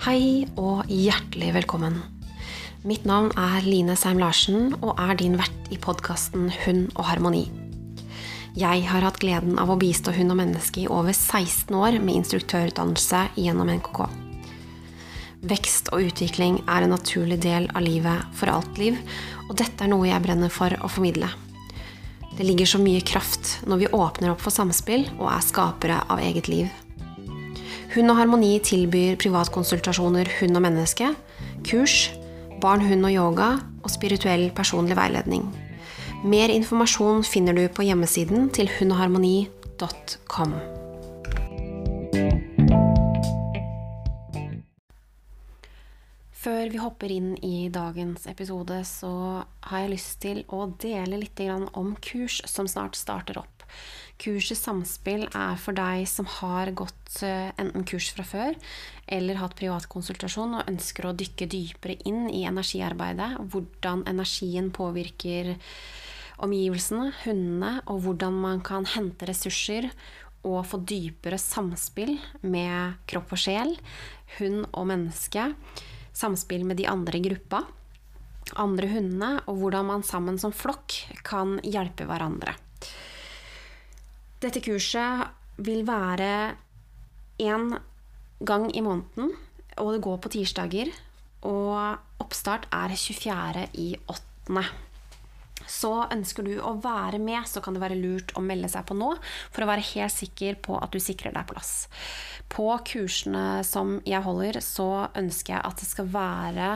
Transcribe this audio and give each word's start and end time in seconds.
Hei 0.00 0.46
og 0.56 0.88
hjertelig 0.88 1.50
velkommen. 1.52 1.98
Mitt 2.88 3.02
navn 3.04 3.34
er 3.36 3.66
Line 3.66 3.92
Seim 4.00 4.16
Larsen 4.16 4.70
og 4.78 4.94
er 4.96 5.12
din 5.20 5.34
vert 5.36 5.68
i 5.68 5.76
podkasten 5.76 6.46
Hund 6.62 6.86
og 6.94 7.04
harmoni. 7.10 7.42
Jeg 8.56 8.86
har 8.88 9.04
hatt 9.04 9.20
gleden 9.20 9.60
av 9.60 9.68
å 9.68 9.76
bistå 9.76 10.16
hund 10.16 10.32
og 10.32 10.40
menneske 10.40 10.86
i 10.86 10.88
over 10.88 11.12
16 11.12 11.76
år 11.76 12.00
med 12.00 12.16
instruktørutdannelse 12.22 13.26
gjennom 13.44 13.68
NKK. 13.76 14.00
Vekst 15.52 15.92
og 15.92 16.08
utvikling 16.08 16.62
er 16.64 16.88
en 16.88 16.96
naturlig 16.96 17.42
del 17.44 17.68
av 17.68 17.84
livet 17.84 18.24
for 18.40 18.56
alt 18.56 18.80
liv, 18.80 18.96
og 19.50 19.58
dette 19.60 19.84
er 19.84 19.92
noe 19.92 20.08
jeg 20.08 20.24
brenner 20.24 20.48
for 20.48 20.80
å 20.80 20.88
formidle. 20.88 21.28
Det 22.38 22.48
ligger 22.48 22.72
så 22.72 22.80
mye 22.80 23.04
kraft 23.04 23.58
når 23.68 23.84
vi 23.84 23.96
åpner 24.00 24.32
opp 24.32 24.40
for 24.48 24.62
samspill 24.62 25.10
og 25.18 25.26
er 25.28 25.44
skapere 25.44 26.06
av 26.08 26.24
eget 26.24 26.48
liv. 26.48 26.79
Hund 27.90 28.06
og 28.12 28.20
Harmoni 28.20 28.52
tilbyr 28.62 29.16
privatkonsultasjoner 29.18 30.28
hund 30.38 30.54
og 30.54 30.62
menneske, 30.62 31.08
kurs, 31.66 32.12
barn, 32.62 32.84
hund 32.86 33.02
og 33.08 33.10
yoga 33.10 33.48
og 33.82 33.90
spirituell 33.90 34.44
personlig 34.54 34.94
veiledning. 34.94 35.48
Mer 36.22 36.52
informasjon 36.54 37.24
finner 37.26 37.56
du 37.58 37.64
på 37.74 37.82
hjemmesiden 37.88 38.46
til 38.54 38.70
hundogharmoni.com. 38.76 40.54
Før 46.40 46.70
vi 46.70 46.78
hopper 46.80 47.10
inn 47.10 47.32
i 47.42 47.66
dagens 47.74 48.30
episode, 48.30 48.84
så 48.86 49.10
har 49.66 49.82
jeg 49.82 49.96
lyst 49.96 50.20
til 50.22 50.44
å 50.46 50.68
dele 50.78 51.24
litt 51.24 51.42
om 51.74 51.96
kurs 51.98 52.38
som 52.46 52.70
snart 52.70 52.94
starter 52.94 53.42
opp. 53.42 53.59
Kurset 54.20 54.58
Samspill 54.58 55.24
er 55.32 55.56
for 55.60 55.76
deg 55.76 56.04
som 56.10 56.26
har 56.28 56.68
gått 56.76 57.22
eh, 57.24 57.48
enten 57.60 57.86
kurs 57.88 58.10
fra 58.12 58.24
før 58.26 58.56
eller 59.08 59.40
hatt 59.40 59.56
privatkonsultasjon 59.56 60.58
og 60.58 60.68
ønsker 60.68 61.08
å 61.08 61.14
dykke 61.16 61.48
dypere 61.50 61.96
inn 62.08 62.26
i 62.28 62.44
energiarbeidet, 62.48 63.38
hvordan 63.52 64.04
energien 64.10 64.68
påvirker 64.76 65.54
omgivelsene, 66.44 67.10
hundene, 67.24 67.72
og 67.88 68.04
hvordan 68.04 68.36
man 68.44 68.62
kan 68.64 68.86
hente 68.88 69.28
ressurser 69.28 69.90
og 70.46 70.62
få 70.68 70.80
dypere 70.88 71.40
samspill 71.40 72.14
med 72.44 73.00
kropp 73.08 73.34
og 73.36 73.40
sjel, 73.40 73.74
hund 74.38 74.64
og 74.70 74.88
menneske, 74.92 75.50
samspill 76.16 76.64
med 76.68 76.80
de 76.80 76.88
andre 76.88 77.20
i 77.20 77.24
gruppa, 77.24 77.64
andre 78.60 78.88
hundene, 78.90 79.36
og 79.48 79.60
hvordan 79.60 79.92
man 79.92 80.06
sammen 80.06 80.40
som 80.40 80.52
flokk 80.52 80.96
kan 81.26 81.58
hjelpe 81.64 82.08
hverandre. 82.08 82.56
Dette 84.40 84.62
kurset 84.64 85.60
vil 85.60 85.82
være 85.84 86.56
én 87.44 87.66
gang 88.40 88.70
i 88.72 88.80
måneden, 88.80 89.34
og 89.76 89.90
det 89.92 90.04
går 90.04 90.20
på 90.24 90.30
tirsdager. 90.32 90.88
Og 91.44 91.76
oppstart 92.20 92.64
er 92.72 92.94
24. 92.96 93.66
i 93.76 93.90
8. 94.08 94.62
Så 95.68 95.90
ønsker 96.08 96.46
du 96.46 96.54
å 96.56 96.72
være 96.80 97.20
med, 97.20 97.44
så 97.46 97.60
kan 97.60 97.76
det 97.76 97.82
være 97.84 98.00
lurt 98.00 98.32
å 98.32 98.42
melde 98.44 98.70
seg 98.72 98.88
på 98.88 98.96
nå 98.96 99.12
for 99.52 99.62
å 99.62 99.68
være 99.68 99.84
helt 99.92 100.16
sikker 100.16 100.56
på 100.64 100.78
at 100.80 100.96
du 100.96 100.98
sikrer 101.04 101.36
deg 101.36 101.46
plass. 101.52 101.74
På 102.48 102.72
kursene 102.80 103.60
som 103.68 103.98
jeg 104.08 104.24
holder, 104.24 104.62
så 104.64 105.10
ønsker 105.20 105.58
jeg 105.58 105.66
at 105.68 105.84
det 105.84 105.90
skal 105.90 106.08
være 106.16 106.72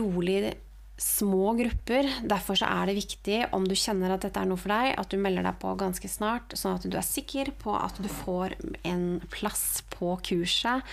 rolig 0.00 0.56
små 1.00 1.54
grupper. 1.56 2.08
Derfor 2.28 2.58
så 2.60 2.68
er 2.68 2.90
det 2.90 2.98
viktig, 2.98 3.38
om 3.56 3.64
du 3.64 3.74
kjenner 3.78 4.12
at 4.14 4.26
dette 4.26 4.42
er 4.42 4.48
noe 4.50 4.60
for 4.60 4.72
deg, 4.72 4.92
at 5.00 5.08
du 5.08 5.16
melder 5.20 5.46
deg 5.48 5.56
på 5.62 5.72
ganske 5.80 6.10
snart, 6.12 6.52
sånn 6.58 6.76
at 6.76 6.84
du 6.84 6.96
er 6.98 7.06
sikker 7.06 7.54
på 7.62 7.72
at 7.76 7.96
du 8.02 8.08
får 8.20 8.58
en 8.84 9.06
plass 9.32 9.80
på 9.94 10.12
kurset 10.28 10.84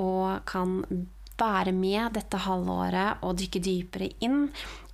og 0.00 0.40
kan 0.48 0.80
være 1.38 1.74
med 1.74 2.14
dette 2.16 2.40
halvåret 2.46 3.22
og 3.26 3.36
dykke 3.38 3.62
dypere 3.62 4.08
inn 4.24 4.48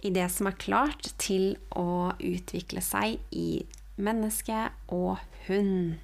i 0.04 0.12
det 0.12 0.26
som 0.32 0.48
er 0.48 0.60
klart 0.60 1.12
til 1.20 1.54
å 1.76 2.12
utvikle 2.16 2.82
seg 2.84 3.20
i 3.30 3.62
menneske 4.00 4.68
og 4.88 5.20
hund. 5.46 6.00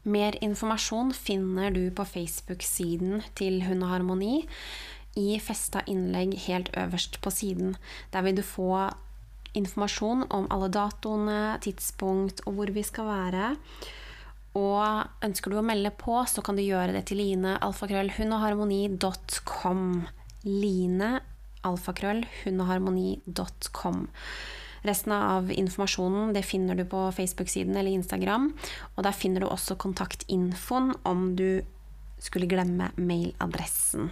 Mer 0.00 0.36
informasjon 0.40 1.12
finner 1.16 1.72
du 1.74 1.82
på 1.92 2.06
Facebook-siden 2.08 3.20
til 3.36 3.60
Hund 3.66 3.84
og 3.84 3.92
Harmoni 3.92 4.36
i 5.18 5.38
festa 5.42 5.82
innlegg 5.90 6.36
helt 6.46 6.70
øverst 6.78 7.18
på 7.22 7.32
siden. 7.34 7.76
Der 8.12 8.22
vil 8.22 8.36
du 8.38 8.42
få 8.46 8.90
informasjon 9.58 10.26
om 10.30 10.46
alle 10.52 10.70
datoene, 10.70 11.58
tidspunkt 11.62 12.44
og 12.46 12.54
hvor 12.58 12.70
vi 12.74 12.84
skal 12.86 13.08
være. 13.08 13.54
Og 14.58 15.26
ønsker 15.26 15.50
du 15.50 15.60
å 15.60 15.66
melde 15.66 15.92
på, 15.94 16.16
så 16.26 16.42
kan 16.42 16.58
du 16.58 16.62
gjøre 16.62 16.94
det 16.94 17.04
til 17.10 17.20
Line 17.22 17.58
alfakrøll. 17.62 18.10
Line. 20.46 21.18
Resten 24.80 25.12
av 25.12 25.50
informasjonen 25.52 26.32
det 26.32 26.40
finner 26.48 26.78
du 26.78 26.86
på 26.88 27.02
Facebook-siden 27.12 27.76
eller 27.76 27.92
Instagram. 27.92 28.48
Og 28.96 29.04
der 29.04 29.12
finner 29.12 29.44
du 29.44 29.50
også 29.50 29.76
kontaktinfoen 29.76 30.94
om 31.04 31.34
du 31.36 31.60
skulle 32.20 32.48
glemme 32.48 32.90
mailadressen 32.96 34.08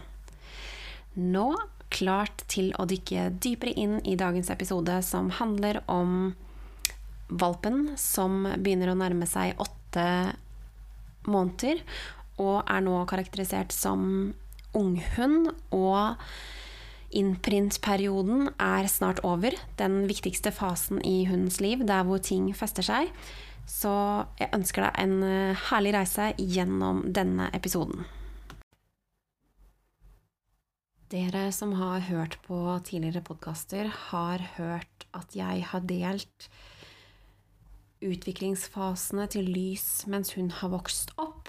nå 1.15 1.49
klart 1.93 2.45
til 2.53 2.73
å 2.77 2.87
dykke 2.89 3.31
dypere 3.41 3.73
inn 3.81 3.97
i 4.05 4.17
dagens 4.19 4.51
episode, 4.53 5.01
som 5.03 5.31
handler 5.39 5.81
om 5.89 6.35
valpen 7.29 7.91
som 8.01 8.45
begynner 8.57 8.93
å 8.93 8.99
nærme 8.99 9.29
seg 9.29 9.59
åtte 9.61 10.05
måneder, 11.29 11.83
og 12.39 12.63
er 12.71 12.85
nå 12.85 13.01
karakterisert 13.11 13.75
som 13.75 14.33
unghund. 14.77 15.51
Og 15.75 16.17
innprintperioden 17.19 18.51
er 18.61 18.89
snart 18.93 19.23
over, 19.27 19.57
den 19.81 20.03
viktigste 20.11 20.53
fasen 20.55 21.03
i 21.05 21.23
hundens 21.29 21.61
liv, 21.65 21.85
der 21.89 22.05
hvor 22.09 22.23
ting 22.23 22.51
fester 22.57 22.87
seg. 22.87 23.13
Så 23.69 23.91
jeg 24.41 24.53
ønsker 24.57 24.87
deg 24.87 25.03
en 25.03 25.57
herlig 25.69 25.93
reise 25.97 26.31
gjennom 26.39 27.03
denne 27.13 27.51
episoden. 27.57 28.07
Dere 31.09 31.47
som 31.57 31.71
har 31.73 32.03
hørt 32.05 32.35
på 32.45 32.59
tidligere 32.85 33.23
podkaster, 33.25 33.87
har 33.89 34.43
hørt 34.59 35.07
at 35.17 35.33
jeg 35.33 35.63
har 35.71 35.85
delt 35.89 36.49
utviklingsfasene 38.05 39.25
til 39.33 39.49
Lys 39.49 40.05
mens 40.05 40.35
hun 40.37 40.51
har 40.53 40.69
vokst 40.75 41.15
opp. 41.17 41.49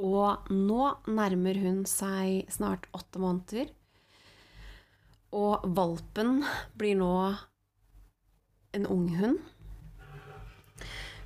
Og 0.00 0.48
nå 0.48 0.86
nærmer 1.12 1.60
hun 1.60 1.82
seg 1.84 2.48
snart 2.48 2.88
åtte 2.96 3.20
måneder. 3.20 3.68
Og 5.36 5.68
valpen 5.76 6.40
blir 6.72 6.96
nå 7.02 7.12
en 8.72 8.88
ung 8.88 9.10
hund. 9.18 9.42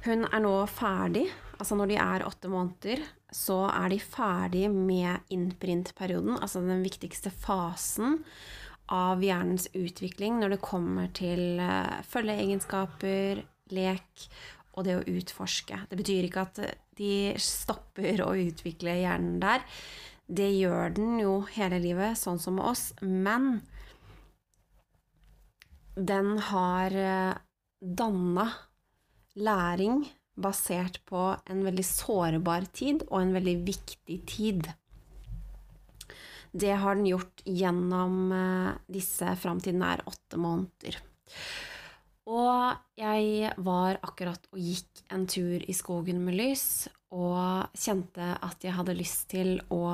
Hun 0.03 0.27
er 0.27 0.43
nå 0.43 0.57
ferdig. 0.75 1.29
Altså 1.55 1.79
når 1.79 1.95
de 1.95 2.03
er 2.03 2.27
åtte 2.27 2.51
måneder, 2.51 3.07
så 3.35 3.65
er 3.71 3.91
de 3.91 3.99
ferdig 4.03 4.69
med 4.71 5.33
innprintperioden, 5.35 6.39
altså 6.39 6.63
den 6.63 6.85
viktigste 6.85 7.33
fasen 7.35 8.21
av 8.93 9.23
hjernens 9.25 9.67
utvikling 9.75 10.39
når 10.39 10.55
det 10.55 10.63
kommer 10.63 11.11
til 11.17 11.59
uh, 11.59 11.99
følgeegenskaper, 12.07 13.43
lek 13.75 14.27
og 14.77 14.85
det 14.87 14.99
å 14.99 15.07
utforske. 15.11 15.81
Det 15.91 15.99
betyr 15.99 16.29
ikke 16.29 16.45
at 16.47 16.61
de 16.99 17.15
stopper 17.43 18.23
å 18.23 18.31
utvikle 18.39 18.95
hjernen 19.01 19.41
der. 19.43 19.65
Det 20.27 20.49
gjør 20.55 20.95
den 20.95 21.19
jo 21.23 21.41
hele 21.57 21.81
livet, 21.83 22.19
sånn 22.19 22.39
som 22.43 22.61
oss, 22.63 22.93
men 23.03 23.59
den 25.97 26.37
har 26.51 26.95
uh, 26.95 27.35
danna 27.81 28.47
læring 29.37 30.05
basert 30.37 31.01
på 31.09 31.29
en 31.49 31.63
veldig 31.65 31.85
sårbar 31.87 32.69
tid 32.77 33.07
og 33.09 33.21
en 33.21 33.33
veldig 33.37 33.57
viktig 33.67 34.19
tid. 34.29 34.69
Det 36.57 36.73
har 36.81 36.97
den 36.97 37.09
gjort 37.11 37.43
gjennom 37.45 38.33
eh, 38.33 38.75
disse 38.89 39.35
fram 39.41 39.61
til 39.61 39.81
er 39.83 40.05
åtte 40.09 40.41
måneder. 40.41 41.01
Og 42.27 42.99
jeg 42.99 43.53
var 43.63 44.01
akkurat 44.03 44.49
og 44.51 44.59
gikk 44.59 45.05
en 45.15 45.27
tur 45.31 45.63
i 45.63 45.75
skogen 45.77 46.25
med 46.25 46.39
lys 46.41 46.89
og 47.15 47.71
kjente 47.77 48.33
at 48.43 48.65
jeg 48.65 48.75
hadde 48.75 48.97
lyst 48.99 49.29
til 49.31 49.61
å 49.71 49.85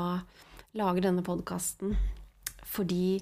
lage 0.78 1.04
denne 1.04 1.24
podkasten 1.26 1.92
fordi 2.72 3.20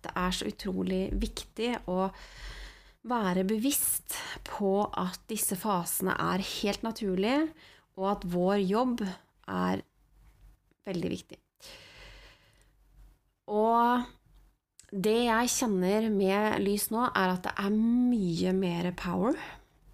det 0.00 0.12
er 0.14 0.32
så 0.32 0.46
utrolig 0.48 1.08
viktig. 1.20 1.74
og 1.90 2.14
være 3.08 3.46
bevisst 3.48 4.16
på 4.44 4.84
at 4.84 5.20
disse 5.30 5.56
fasene 5.56 6.14
er 6.20 6.44
helt 6.44 6.82
naturlige, 6.84 7.48
og 7.96 8.10
at 8.14 8.26
vår 8.32 8.60
jobb 8.64 9.04
er 9.48 9.82
veldig 10.88 11.12
viktig. 11.12 11.38
Og 13.50 14.04
det 14.90 15.16
jeg 15.26 15.52
kjenner 15.54 16.08
med 16.12 16.60
lys 16.64 16.88
nå, 16.90 17.08
er 17.14 17.34
at 17.36 17.44
det 17.46 17.54
er 17.62 17.74
mye 17.74 18.54
mer 18.56 18.90
power. 18.98 19.36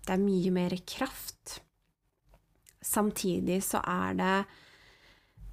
Det 0.07 0.15
er 0.15 0.23
mye 0.23 0.53
mer 0.55 0.77
kraft. 0.89 1.59
Samtidig 2.85 3.61
så 3.67 3.83
er 3.83 4.17
det 4.17 4.37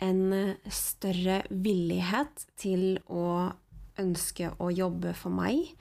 en 0.03 0.55
større 0.71 1.41
villighet 1.49 2.47
til 2.59 2.97
å 3.07 3.51
ønske 4.01 4.51
å 4.61 4.69
jobbe 4.73 5.13
for 5.17 5.33
meg. 5.33 5.73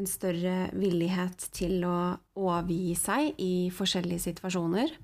En 0.00 0.08
større 0.10 0.70
villighet 0.74 1.46
til 1.54 1.84
å 1.86 2.16
overgi 2.36 2.96
seg 2.98 3.38
i 3.40 3.70
forskjellige 3.74 4.26
situasjoner. 4.28 4.96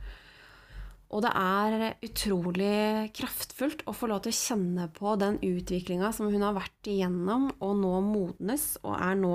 Og 1.11 1.25
det 1.25 1.31
er 1.35 1.85
utrolig 2.07 3.11
kraftfullt 3.19 3.83
å 3.91 3.95
få 3.97 4.11
lov 4.11 4.23
til 4.25 4.35
å 4.35 4.39
kjenne 4.39 4.87
på 4.95 5.17
den 5.19 5.41
utviklinga 5.43 6.13
som 6.15 6.31
hun 6.31 6.45
har 6.47 6.55
vært 6.55 6.91
igjennom, 6.91 7.49
og 7.59 7.81
nå 7.81 7.97
modnes, 8.07 8.77
og 8.85 8.95
er 8.95 9.19
nå 9.19 9.35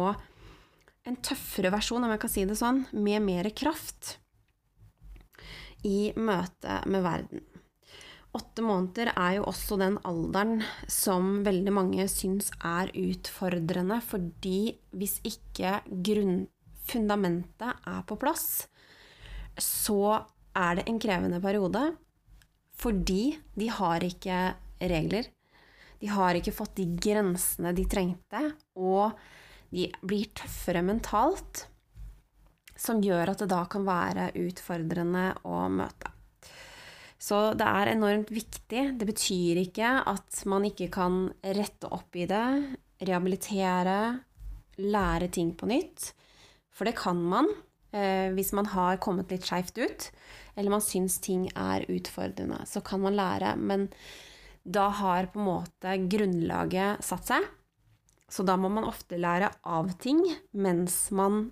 en 1.05 1.19
tøffere 1.19 1.73
versjon, 1.75 2.03
om 2.03 2.13
jeg 2.15 2.23
kan 2.23 2.31
si 2.31 2.45
det 2.47 2.55
sånn, 2.59 2.85
med 2.95 3.25
mer 3.27 3.51
kraft 3.55 4.15
i 5.85 6.13
møte 6.15 6.79
med 6.89 7.03
verden. 7.05 7.43
Åtte 8.35 8.63
måneder 8.65 9.13
er 9.13 9.37
jo 9.37 9.45
også 9.47 9.77
den 9.79 9.95
alderen 10.03 10.57
som 10.91 11.37
veldig 11.45 11.71
mange 11.71 12.05
syns 12.11 12.49
er 12.59 12.89
utfordrende, 12.99 14.01
fordi 14.03 14.75
hvis 14.91 15.21
ikke 15.23 15.77
grunnfundamentet 15.87 17.85
er 17.87 18.01
på 18.09 18.17
plass, 18.19 18.65
så 19.55 20.17
er 20.55 20.81
det 20.81 20.87
en 20.89 20.99
krevende 20.99 21.39
periode. 21.43 21.85
Fordi 22.75 23.37
de 23.55 23.69
har 23.71 24.03
ikke 24.03 24.39
regler. 24.83 25.29
De 26.01 26.11
har 26.11 26.35
ikke 26.35 26.53
fått 26.55 26.75
de 26.75 26.89
grensene 26.99 27.71
de 27.75 27.85
trengte, 27.87 28.41
og 28.75 29.15
de 29.71 29.87
blir 30.03 30.27
tøffere 30.35 30.83
mentalt, 30.83 31.69
som 32.75 32.99
gjør 32.99 33.31
at 33.31 33.45
det 33.45 33.47
da 33.53 33.63
kan 33.71 33.87
være 33.87 34.33
utfordrende 34.43 35.29
å 35.47 35.63
møte. 35.71 36.14
Så 37.25 37.39
det 37.57 37.65
er 37.65 37.89
enormt 37.89 38.29
viktig. 38.33 38.83
Det 38.99 39.05
betyr 39.09 39.63
ikke 39.63 39.95
at 40.11 40.43
man 40.49 40.67
ikke 40.67 40.91
kan 40.93 41.23
rette 41.57 41.89
opp 41.89 42.13
i 42.17 42.27
det, 42.29 42.45
rehabilitere, 43.01 43.99
lære 44.77 45.31
ting 45.33 45.55
på 45.57 45.69
nytt. 45.71 46.11
For 46.75 46.85
det 46.85 46.97
kan 46.99 47.17
man 47.17 47.49
eh, 47.95 48.29
hvis 48.35 48.53
man 48.57 48.69
har 48.75 49.01
kommet 49.01 49.31
litt 49.33 49.47
skeivt 49.47 49.77
ut, 49.79 50.09
eller 50.55 50.75
man 50.75 50.83
syns 50.83 51.17
ting 51.23 51.47
er 51.55 51.87
utfordrende. 51.91 52.61
Så 52.69 52.83
kan 52.85 53.01
man 53.03 53.17
lære, 53.17 53.55
men 53.57 53.89
da 54.65 54.89
har 54.99 55.31
på 55.31 55.41
en 55.41 55.49
måte 55.49 55.97
grunnlaget 56.11 57.03
satt 57.05 57.33
seg. 57.33 57.51
Så 58.29 58.45
da 58.45 58.55
må 58.57 58.71
man 58.73 58.87
ofte 58.89 59.19
lære 59.21 59.51
av 59.69 59.91
ting 60.01 60.23
mens 60.57 61.07
man 61.15 61.51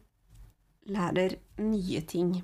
lærer 0.90 1.38
nye 1.62 2.02
ting. 2.10 2.42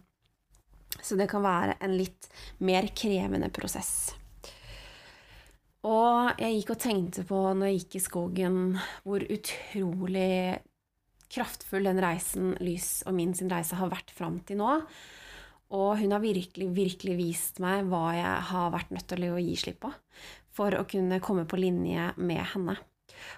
Så 1.01 1.17
det 1.19 1.29
kan 1.31 1.45
være 1.45 1.77
en 1.83 1.95
litt 1.97 2.29
mer 2.65 2.89
krevende 2.95 3.51
prosess. 3.53 4.11
Og 5.87 6.41
jeg 6.41 6.57
gikk 6.57 6.73
og 6.73 6.81
tenkte 6.83 7.23
på 7.27 7.37
når 7.55 7.69
jeg 7.69 7.79
gikk 7.79 7.95
i 7.95 8.03
skogen, 8.03 8.57
hvor 9.05 9.23
utrolig 9.23 10.59
kraftfull 11.29 11.87
den 11.87 12.01
reisen 12.03 12.55
Lys 12.63 12.99
og 13.07 13.15
min 13.15 13.35
sin 13.37 13.51
reise 13.51 13.77
har 13.79 13.91
vært 13.91 14.11
fram 14.15 14.41
til 14.43 14.59
nå. 14.59 14.73
Og 15.69 15.91
hun 16.01 16.15
har 16.15 16.23
virkelig, 16.23 16.71
virkelig 16.73 17.15
vist 17.19 17.59
meg 17.63 17.87
hva 17.87 18.09
jeg 18.17 18.45
har 18.49 18.71
vært 18.73 18.91
nødt 18.95 19.07
til 19.11 19.27
å 19.29 19.39
gi 19.39 19.55
slipp 19.61 19.83
på 19.85 19.93
for 20.59 20.75
å 20.75 20.85
kunne 20.89 21.21
komme 21.23 21.45
på 21.47 21.59
linje 21.61 22.09
med 22.17 22.41
henne. 22.53 22.75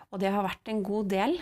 Og 0.10 0.22
det 0.24 0.32
har 0.34 0.46
vært 0.46 0.72
en 0.72 0.82
god 0.86 1.12
del. 1.12 1.36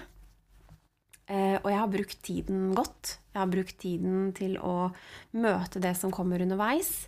Eh, 1.29 1.57
og 1.61 1.69
jeg 1.69 1.77
har 1.77 1.91
brukt 1.93 2.21
tiden 2.25 2.69
godt. 2.77 3.19
Jeg 3.35 3.39
har 3.43 3.51
brukt 3.51 3.77
tiden 3.81 4.31
til 4.37 4.57
å 4.57 4.89
møte 5.37 5.81
det 5.81 5.93
som 5.99 6.13
kommer 6.13 6.41
underveis. 6.41 7.05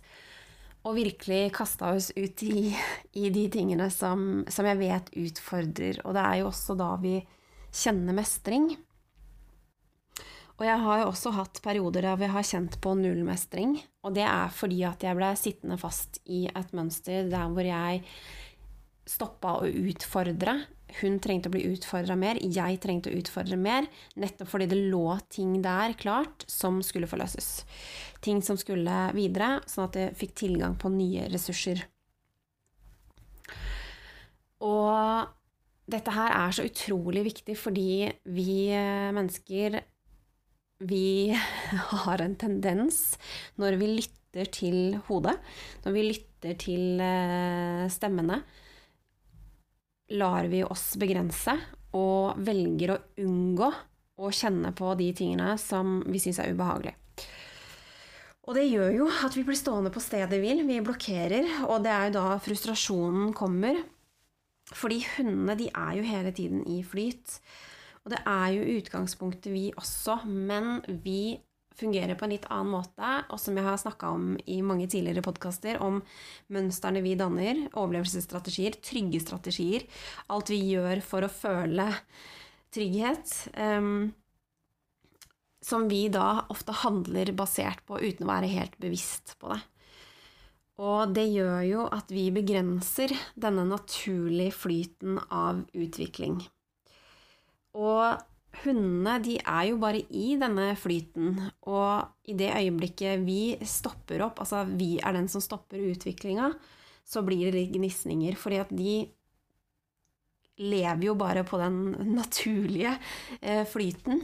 Og 0.86 0.96
virkelig 0.98 1.52
kasta 1.54 1.92
oss 1.96 2.10
ut 2.14 2.44
i, 2.46 2.70
i 3.22 3.28
de 3.34 3.44
tingene 3.50 3.90
som, 3.90 4.44
som, 4.50 4.68
jeg 4.70 4.80
vet 4.82 5.12
utfordrer. 5.24 6.00
Og 6.06 6.14
det 6.14 6.22
er 6.22 6.40
jo 6.42 6.48
også 6.52 6.78
da 6.78 6.94
vi 7.02 7.18
kjenner 7.72 8.14
mestring. 8.14 8.70
Og 10.60 10.68
jeg 10.68 10.78
har 10.84 11.00
jo 11.00 11.08
også 11.10 11.32
hatt 11.34 11.58
perioder 11.64 12.06
der 12.06 12.20
vi 12.20 12.28
har 12.30 12.46
kjent 12.46 12.76
på 12.84 12.92
nullmestring. 12.94 13.74
Og 14.06 14.14
det 14.14 14.26
er 14.28 14.54
fordi 14.54 14.84
at 14.86 15.02
jeg 15.02 15.18
ble 15.18 15.32
sittende 15.40 15.80
fast 15.80 16.20
i 16.30 16.44
et 16.46 16.70
mønster 16.76 17.26
der 17.32 17.50
hvor 17.50 17.66
jeg 17.66 18.04
stoppa 19.08 19.56
å 19.58 19.66
utfordre 19.66 20.60
hun 21.00 21.18
trengte 21.22 21.50
å 21.50 21.54
bli 21.54 21.64
utfordra 21.72 22.16
mer, 22.18 22.40
jeg 22.42 22.80
trengte 22.82 23.10
å 23.10 23.18
utfordre 23.18 23.58
mer, 23.60 23.88
nettopp 24.20 24.50
fordi 24.52 24.68
det 24.70 24.80
lå 24.92 25.16
ting 25.32 25.56
der 25.64 25.96
klart 25.98 26.46
som 26.50 26.80
skulle 26.84 27.08
forløses. 27.10 27.62
Ting 28.24 28.42
som 28.44 28.58
skulle 28.60 29.08
videre, 29.16 29.60
sånn 29.70 29.88
at 29.88 29.98
jeg 29.98 30.18
fikk 30.20 30.34
tilgang 30.44 30.76
på 30.78 30.92
nye 30.92 31.28
ressurser. 31.32 31.84
Og 34.62 35.30
dette 35.92 36.14
her 36.14 36.34
er 36.36 36.54
så 36.54 36.66
utrolig 36.66 37.24
viktig 37.26 37.56
fordi 37.58 38.06
vi 38.30 38.52
mennesker 39.16 39.80
vi 40.82 41.30
har 42.04 42.22
en 42.22 42.34
tendens, 42.38 43.16
når 43.60 43.78
vi 43.80 43.90
lytter 44.00 44.50
til 44.54 44.98
hodet, 45.08 45.36
når 45.84 45.96
vi 45.96 46.04
lytter 46.08 46.58
til 46.58 47.02
eh, 47.02 47.86
stemmene, 47.92 48.40
lar 50.16 50.48
vi 50.52 50.62
oss 50.64 50.92
begrense 51.00 51.54
og 51.96 52.38
velger 52.44 52.94
å 52.94 53.00
unngå 53.24 53.68
å 54.22 54.30
kjenne 54.32 54.72
på 54.76 54.92
de 54.98 55.08
tingene 55.16 55.56
som 55.60 56.00
vi 56.08 56.20
syns 56.22 56.40
er 56.42 56.52
ubehagelige. 56.52 56.98
Og 58.42 58.56
det 58.58 58.66
gjør 58.66 58.90
jo 58.96 59.08
at 59.22 59.36
vi 59.36 59.44
blir 59.46 59.58
stående 59.58 59.92
på 59.94 60.02
stedet 60.02 60.40
hvil, 60.42 60.64
vi 60.66 60.80
blokkerer, 60.82 61.46
og 61.68 61.84
det 61.84 61.92
er 61.94 62.08
jo 62.08 62.16
da 62.16 62.38
frustrasjonen 62.42 63.30
kommer. 63.38 63.78
Fordi 64.72 64.98
hundene 65.14 65.54
de 65.58 65.68
er 65.70 65.98
jo 65.98 66.06
hele 66.06 66.32
tiden 66.34 66.64
i 66.66 66.80
flyt. 66.86 67.38
Og 68.02 68.10
det 68.14 68.18
er 68.26 68.48
jo 68.56 68.78
utgangspunktet 68.80 69.52
vi 69.52 69.68
også, 69.78 70.24
men 70.26 70.80
vi 71.04 71.38
fungerer 71.78 72.18
på 72.18 72.26
en 72.26 72.34
litt 72.34 72.46
annen 72.52 72.72
måte, 72.74 73.10
og 73.32 73.40
som 73.40 73.56
jeg 73.58 73.66
har 73.66 73.80
snakka 73.80 74.12
om 74.14 74.32
i 74.46 74.60
mange 74.64 74.88
tidligere 74.90 75.24
podkaster, 75.24 75.80
om 75.82 76.00
mønstrene 76.52 77.02
vi 77.04 77.16
danner, 77.18 77.66
overlevelsesstrategier, 77.72 78.78
trygge 78.84 79.22
strategier, 79.24 79.86
alt 80.32 80.52
vi 80.52 80.60
gjør 80.72 81.02
for 81.06 81.26
å 81.26 81.32
føle 81.32 81.88
trygghet, 82.72 83.34
um, 83.56 84.12
som 85.62 85.86
vi 85.88 86.06
da 86.10 86.44
ofte 86.50 86.74
handler 86.82 87.30
basert 87.38 87.84
på 87.86 88.00
uten 88.02 88.26
å 88.26 88.32
være 88.32 88.50
helt 88.50 88.80
bevisst 88.82 89.36
på 89.38 89.52
det. 89.52 89.60
Og 90.82 91.12
det 91.14 91.28
gjør 91.28 91.60
jo 91.68 91.84
at 91.92 92.10
vi 92.10 92.26
begrenser 92.34 93.12
denne 93.38 93.64
naturlige 93.68 94.56
flyten 94.56 95.20
av 95.28 95.60
utvikling. 95.76 96.40
Og 97.78 98.18
hundene 98.62 99.16
de 99.24 99.38
er 99.40 99.70
jo 99.70 99.78
bare 99.80 100.02
i 100.12 100.34
denne 100.40 100.72
flyten, 100.78 101.38
og 101.70 102.28
i 102.28 102.36
det 102.38 102.52
øyeblikket 102.58 103.24
vi 103.24 103.56
stopper 103.66 104.26
opp, 104.26 104.42
altså 104.44 104.64
vi 104.68 104.94
er 105.00 105.16
den 105.16 105.30
som 105.32 105.42
stopper 105.44 105.80
utviklinga, 105.92 106.52
så 107.04 107.24
blir 107.26 107.48
det 107.48 107.56
litt 107.56 107.74
gnisninger, 107.74 108.36
fordi 108.38 108.60
at 108.62 108.70
de 108.76 108.94
lever 110.62 111.08
jo 111.08 111.16
bare 111.18 111.42
på 111.48 111.58
den 111.58 111.80
naturlige 112.12 112.94
eh, 113.40 113.64
flyten. 113.68 114.20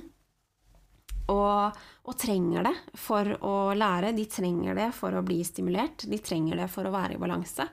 Og, 1.28 1.78
og, 2.08 2.14
trenger 2.16 2.64
det 2.64 2.74
for 2.96 3.28
å 3.44 3.54
lære. 3.76 4.14
De 4.16 4.24
trenger 4.32 4.78
det 4.78 4.86
for 4.96 5.12
å 5.12 5.24
bli 5.24 5.42
stimulert. 5.44 6.06
De 6.08 6.16
trenger 6.24 6.56
det 6.62 6.70
for 6.72 6.88
å 6.88 6.92
være 6.94 7.18
i 7.18 7.20
balanse. 7.20 7.66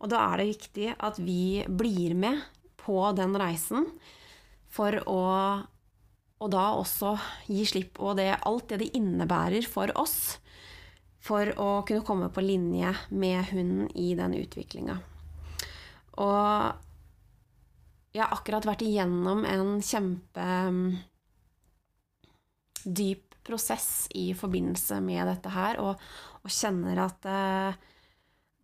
Og 0.00 0.08
da 0.12 0.22
er 0.30 0.40
det 0.40 0.52
viktig 0.54 0.94
at 0.96 1.20
vi 1.20 1.64
blir 1.68 2.16
med 2.16 2.40
på 2.80 2.96
den 3.16 3.36
reisen 3.40 3.84
for 4.74 4.98
å 5.10 5.22
og 6.44 6.50
da 6.52 6.64
også 6.76 7.14
gi 7.48 7.64
slipp 7.64 7.94
på 7.96 8.12
det, 8.18 8.34
alt 8.44 8.68
det 8.68 8.80
det 8.82 8.90
innebærer 8.98 9.64
for 9.70 9.88
oss, 9.96 10.36
for 11.24 11.48
å 11.56 11.68
kunne 11.88 12.04
komme 12.04 12.28
på 12.34 12.42
linje 12.44 12.90
med 13.14 13.48
hunden 13.48 13.86
i 13.96 14.10
den 14.18 14.34
utviklinga. 14.36 14.98
Og 16.20 16.74
jeg 18.14 18.22
har 18.22 18.34
akkurat 18.34 18.66
vært 18.68 18.84
igjennom 18.84 19.46
en 19.48 19.78
kjempe 19.82 20.44
mm, 20.74 20.84
dyp 22.84 23.34
prosess 23.44 24.06
i 24.14 24.32
forbindelse 24.36 25.00
med 25.04 25.26
dette 25.30 25.54
her, 25.54 25.80
og, 25.80 26.04
og 26.44 26.52
kjenner 26.52 27.00
at 27.06 27.26
eh, 27.28 27.80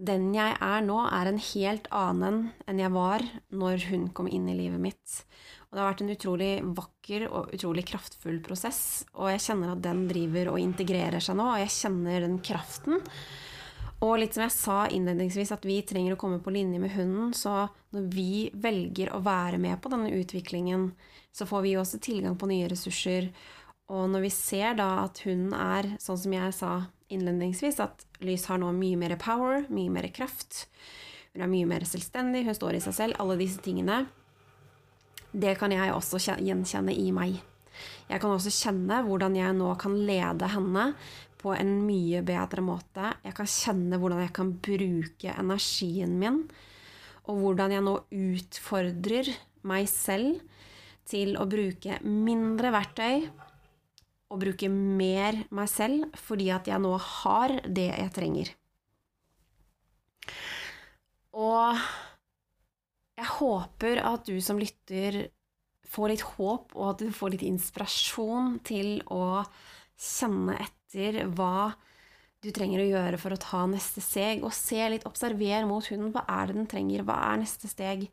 den 0.00 0.30
jeg 0.32 0.56
er 0.64 0.84
nå, 0.86 0.96
er 1.12 1.28
en 1.28 1.40
helt 1.50 1.88
annen 1.92 2.38
enn 2.68 2.80
jeg 2.80 2.92
var 2.94 3.24
når 3.52 3.90
hun 3.90 4.08
kom 4.16 4.30
inn 4.30 4.48
i 4.48 4.56
livet 4.56 4.80
mitt. 4.80 5.20
Og 5.68 5.76
det 5.76 5.82
har 5.82 5.90
vært 5.92 6.00
en 6.02 6.14
utrolig 6.14 6.52
vakker 6.78 7.26
og 7.28 7.52
utrolig 7.54 7.84
kraftfull 7.86 8.40
prosess, 8.42 9.04
og 9.14 9.30
jeg 9.30 9.44
kjenner 9.44 9.74
at 9.74 9.84
den 9.84 10.06
driver 10.10 10.54
og 10.54 10.62
integrerer 10.62 11.22
seg 11.22 11.38
nå, 11.38 11.46
og 11.52 11.62
jeg 11.62 11.76
kjenner 11.76 12.26
den 12.26 12.40
kraften. 12.42 13.04
Og 14.00 14.16
litt 14.16 14.34
som 14.34 14.46
jeg 14.46 14.54
sa 14.56 14.78
innledningsvis, 14.88 15.52
at 15.52 15.66
vi 15.68 15.82
trenger 15.86 16.16
å 16.16 16.20
komme 16.20 16.40
på 16.42 16.52
linje 16.54 16.80
med 16.80 16.94
hunden, 16.94 17.34
så 17.36 17.68
når 17.92 18.06
vi 18.14 18.32
velger 18.56 19.12
å 19.12 19.20
være 19.22 19.60
med 19.60 19.76
på 19.82 19.92
denne 19.92 20.10
utviklingen, 20.16 20.88
så 21.30 21.46
får 21.46 21.66
vi 21.66 21.76
også 21.78 22.00
tilgang 22.02 22.38
på 22.40 22.48
nye 22.50 22.70
ressurser. 22.72 23.28
Og 23.90 24.06
når 24.12 24.22
vi 24.28 24.30
ser 24.30 24.76
da 24.78 24.88
at 25.04 25.18
hun 25.26 25.50
er, 25.56 25.94
sånn 25.98 26.18
som 26.22 26.34
jeg 26.36 26.54
sa 26.54 26.72
innledningsvis, 27.10 27.80
at 27.82 28.06
Lys 28.22 28.46
har 28.46 28.60
nå 28.62 28.70
mye 28.76 28.98
mer 29.00 29.16
power, 29.18 29.64
mye 29.72 29.90
mer 29.90 30.06
kraft. 30.14 30.68
hun 31.34 31.42
er 31.42 31.50
mye 31.50 31.66
mer 31.66 31.86
selvstendig, 31.86 32.44
hun 32.46 32.54
står 32.54 32.78
i 32.78 32.82
seg 32.84 32.94
selv. 32.94 33.18
Alle 33.18 33.38
disse 33.40 33.62
tingene. 33.62 34.04
Det 35.32 35.56
kan 35.58 35.72
jeg 35.74 35.94
også 35.94 36.18
gjenkjenne 36.38 36.94
i 36.94 37.10
meg. 37.14 37.40
Jeg 38.10 38.20
kan 38.22 38.30
også 38.34 38.50
kjenne 38.50 39.02
hvordan 39.06 39.36
jeg 39.38 39.56
nå 39.58 39.74
kan 39.80 39.94
lede 40.06 40.48
henne 40.50 40.86
på 41.40 41.54
en 41.54 41.76
mye 41.86 42.22
bedre 42.26 42.62
måte. 42.62 43.14
Jeg 43.24 43.34
kan 43.38 43.48
kjenne 43.48 43.98
hvordan 43.98 44.22
jeg 44.22 44.34
kan 44.36 44.54
bruke 44.62 45.34
energien 45.34 46.18
min, 46.20 46.42
og 47.30 47.42
hvordan 47.42 47.74
jeg 47.74 47.86
nå 47.86 47.94
utfordrer 48.10 49.30
meg 49.70 49.86
selv 49.90 50.42
til 51.10 51.36
å 51.38 51.46
bruke 51.50 51.98
mindre 52.06 52.70
verktøy 52.74 53.30
og 54.30 54.42
bruke 54.44 54.70
mer 54.70 55.42
meg 55.54 55.68
selv 55.70 56.14
fordi 56.22 56.48
at 56.54 56.70
jeg 56.70 56.82
nå 56.82 56.94
har 57.02 57.56
det 57.66 57.90
jeg 57.90 58.14
trenger. 58.14 58.52
Og 61.34 61.76
jeg 63.18 63.28
håper 63.36 64.00
at 64.06 64.26
du 64.26 64.38
som 64.42 64.58
lytter 64.60 65.26
får 65.90 66.12
litt 66.12 66.24
håp, 66.36 66.74
og 66.78 66.84
at 66.92 67.02
du 67.02 67.10
får 67.14 67.34
litt 67.34 67.46
inspirasjon 67.48 68.58
til 68.66 69.00
å 69.10 69.42
kjenne 70.00 70.56
etter 70.62 71.24
hva 71.34 71.72
du 72.40 72.48
trenger 72.56 72.80
å 72.80 72.88
gjøre 72.88 73.18
for 73.20 73.34
å 73.34 73.40
ta 73.40 73.64
neste 73.68 74.00
steg, 74.04 74.44
og 74.46 74.54
se 74.56 74.80
litt, 74.88 75.04
observer 75.08 75.66
mot 75.68 75.84
hunden. 75.90 76.12
Hva 76.14 76.24
er 76.30 76.48
det 76.48 76.56
den 76.56 76.70
trenger? 76.70 77.04
Hva 77.04 77.18
er 77.32 77.42
neste 77.42 77.68
steg? 77.68 78.06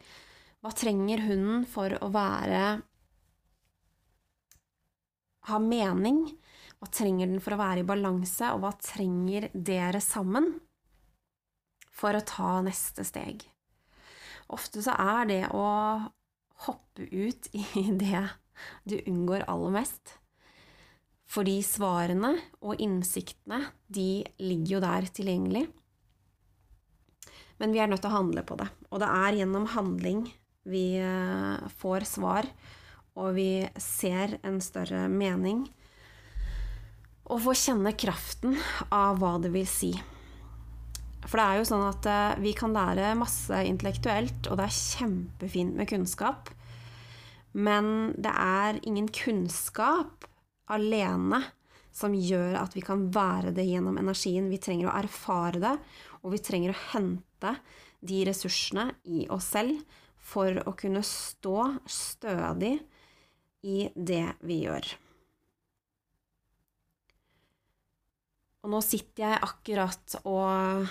Hva 0.59 0.73
trenger 0.75 1.23
hunden 1.29 1.63
for 1.69 1.93
å 2.01 2.09
være 2.11 2.63
ha 5.47 5.59
mening? 5.61 6.25
Hva 6.77 6.89
trenger 6.93 7.29
den 7.29 7.41
for 7.41 7.55
å 7.55 7.61
være 7.61 7.81
i 7.81 7.87
balanse, 7.87 8.51
og 8.53 8.61
hva 8.61 8.73
trenger 8.81 9.49
dere 9.53 10.01
sammen 10.03 10.51
for 11.95 12.17
å 12.17 12.25
ta 12.27 12.59
neste 12.65 13.05
steg? 13.07 13.47
Ofte 14.53 14.83
så 14.85 14.93
er 14.93 15.27
det 15.29 15.41
å 15.55 15.65
hoppe 16.67 17.07
ut 17.09 17.49
i 17.57 17.65
det 18.03 18.23
du 18.87 18.97
unngår 19.05 19.47
aller 19.49 19.75
mest. 19.79 20.15
Fordi 21.27 21.59
svarene 21.65 22.37
og 22.63 22.79
innsiktene, 22.81 23.59
de 23.91 24.23
ligger 24.39 24.77
jo 24.77 24.83
der 24.83 25.09
tilgjengelig. 25.11 25.65
Men 27.57 27.73
vi 27.73 27.81
er 27.81 27.89
nødt 27.89 28.03
til 28.05 28.13
å 28.13 28.19
handle 28.19 28.43
på 28.47 28.55
det. 28.59 28.69
Og 28.93 29.01
det 29.01 29.09
er 29.11 29.39
gjennom 29.41 29.65
handling 29.73 30.27
vi 30.67 30.85
eh, 31.01 31.67
får 31.81 32.05
svar 32.07 32.47
og 33.17 33.33
vi 33.37 33.65
ser 33.81 34.37
en 34.45 34.59
større 34.63 35.07
mening. 35.09 35.65
Og 37.27 37.41
får 37.43 37.59
kjenne 37.65 37.95
kraften 37.99 38.55
av 38.93 39.17
hva 39.19 39.35
det 39.43 39.51
vil 39.55 39.67
si. 39.67 39.91
For 41.27 41.39
det 41.39 41.45
er 41.45 41.59
jo 41.59 41.67
sånn 41.67 41.85
at 41.89 42.07
eh, 42.07 42.39
vi 42.45 42.53
kan 42.55 42.75
lære 42.75 43.17
masse 43.19 43.59
intellektuelt, 43.67 44.47
og 44.47 44.59
det 44.59 44.67
er 44.67 44.77
kjempefint 44.77 45.75
med 45.75 45.89
kunnskap. 45.89 46.53
Men 47.57 48.13
det 48.15 48.31
er 48.31 48.79
ingen 48.87 49.09
kunnskap 49.11 50.27
alene 50.71 51.41
som 51.97 52.13
gjør 52.13 52.59
at 52.61 52.75
vi 52.77 52.83
kan 52.85 53.07
være 53.11 53.51
det 53.57 53.65
gjennom 53.65 53.97
energien. 53.99 54.51
Vi 54.51 54.61
trenger 54.61 54.91
å 54.91 54.97
erfare 54.99 55.59
det, 55.63 55.75
og 56.21 56.35
vi 56.35 56.43
trenger 56.43 56.73
å 56.73 56.81
hente 56.93 57.55
de 58.07 58.21
ressursene 58.29 58.91
i 59.09 59.25
oss 59.33 59.49
selv 59.55 59.81
for 60.27 60.61
å 60.67 60.75
kunne 60.77 61.01
stå 61.07 61.57
stødig 61.89 62.75
i 63.67 63.89
det 63.95 64.23
vi 64.47 64.61
gjør. 64.63 64.87
Og 68.65 68.73
nå 68.73 68.79
sitter 68.83 69.23
jeg 69.23 69.43
akkurat 69.47 70.17
og 70.27 70.89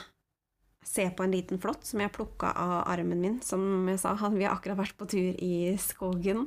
ser 0.87 1.11
på 1.16 1.26
en 1.26 1.35
liten 1.35 1.61
flått 1.61 1.85
som 1.88 2.00
jeg 2.00 2.14
plukka 2.14 2.52
av 2.56 2.76
armen 2.88 3.21
min. 3.21 3.38
Som 3.45 3.88
jeg 3.90 4.00
sa, 4.00 4.14
vi 4.33 4.47
har 4.47 4.54
akkurat 4.54 4.78
vært 4.80 4.97
på 4.97 5.09
tur 5.12 5.40
i 5.45 5.75
skogen. 5.83 6.47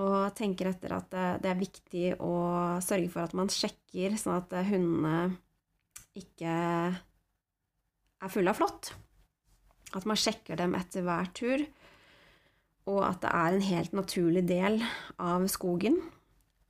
Og 0.00 0.30
tenker 0.38 0.70
etter 0.70 0.94
at 0.96 1.12
det 1.42 1.50
er 1.50 1.58
viktig 1.60 2.06
å 2.22 2.32
sørge 2.84 3.10
for 3.12 3.26
at 3.26 3.34
man 3.36 3.50
sjekker, 3.52 4.14
sånn 4.16 4.38
at 4.38 4.54
hundene 4.70 5.34
ikke 6.16 6.54
er 8.20 8.32
fulle 8.32 8.54
av 8.54 8.60
flått. 8.60 8.94
At 9.98 10.06
man 10.06 10.18
sjekker 10.18 10.56
dem 10.60 10.76
etter 10.78 11.04
hver 11.04 11.28
tur 11.36 11.66
og 12.88 13.02
at 13.04 13.20
det 13.24 13.30
er 13.36 13.56
en 13.56 13.66
helt 13.66 13.96
naturlig 13.96 14.44
del 14.48 14.80
av 15.20 15.44
skogen. 15.52 15.98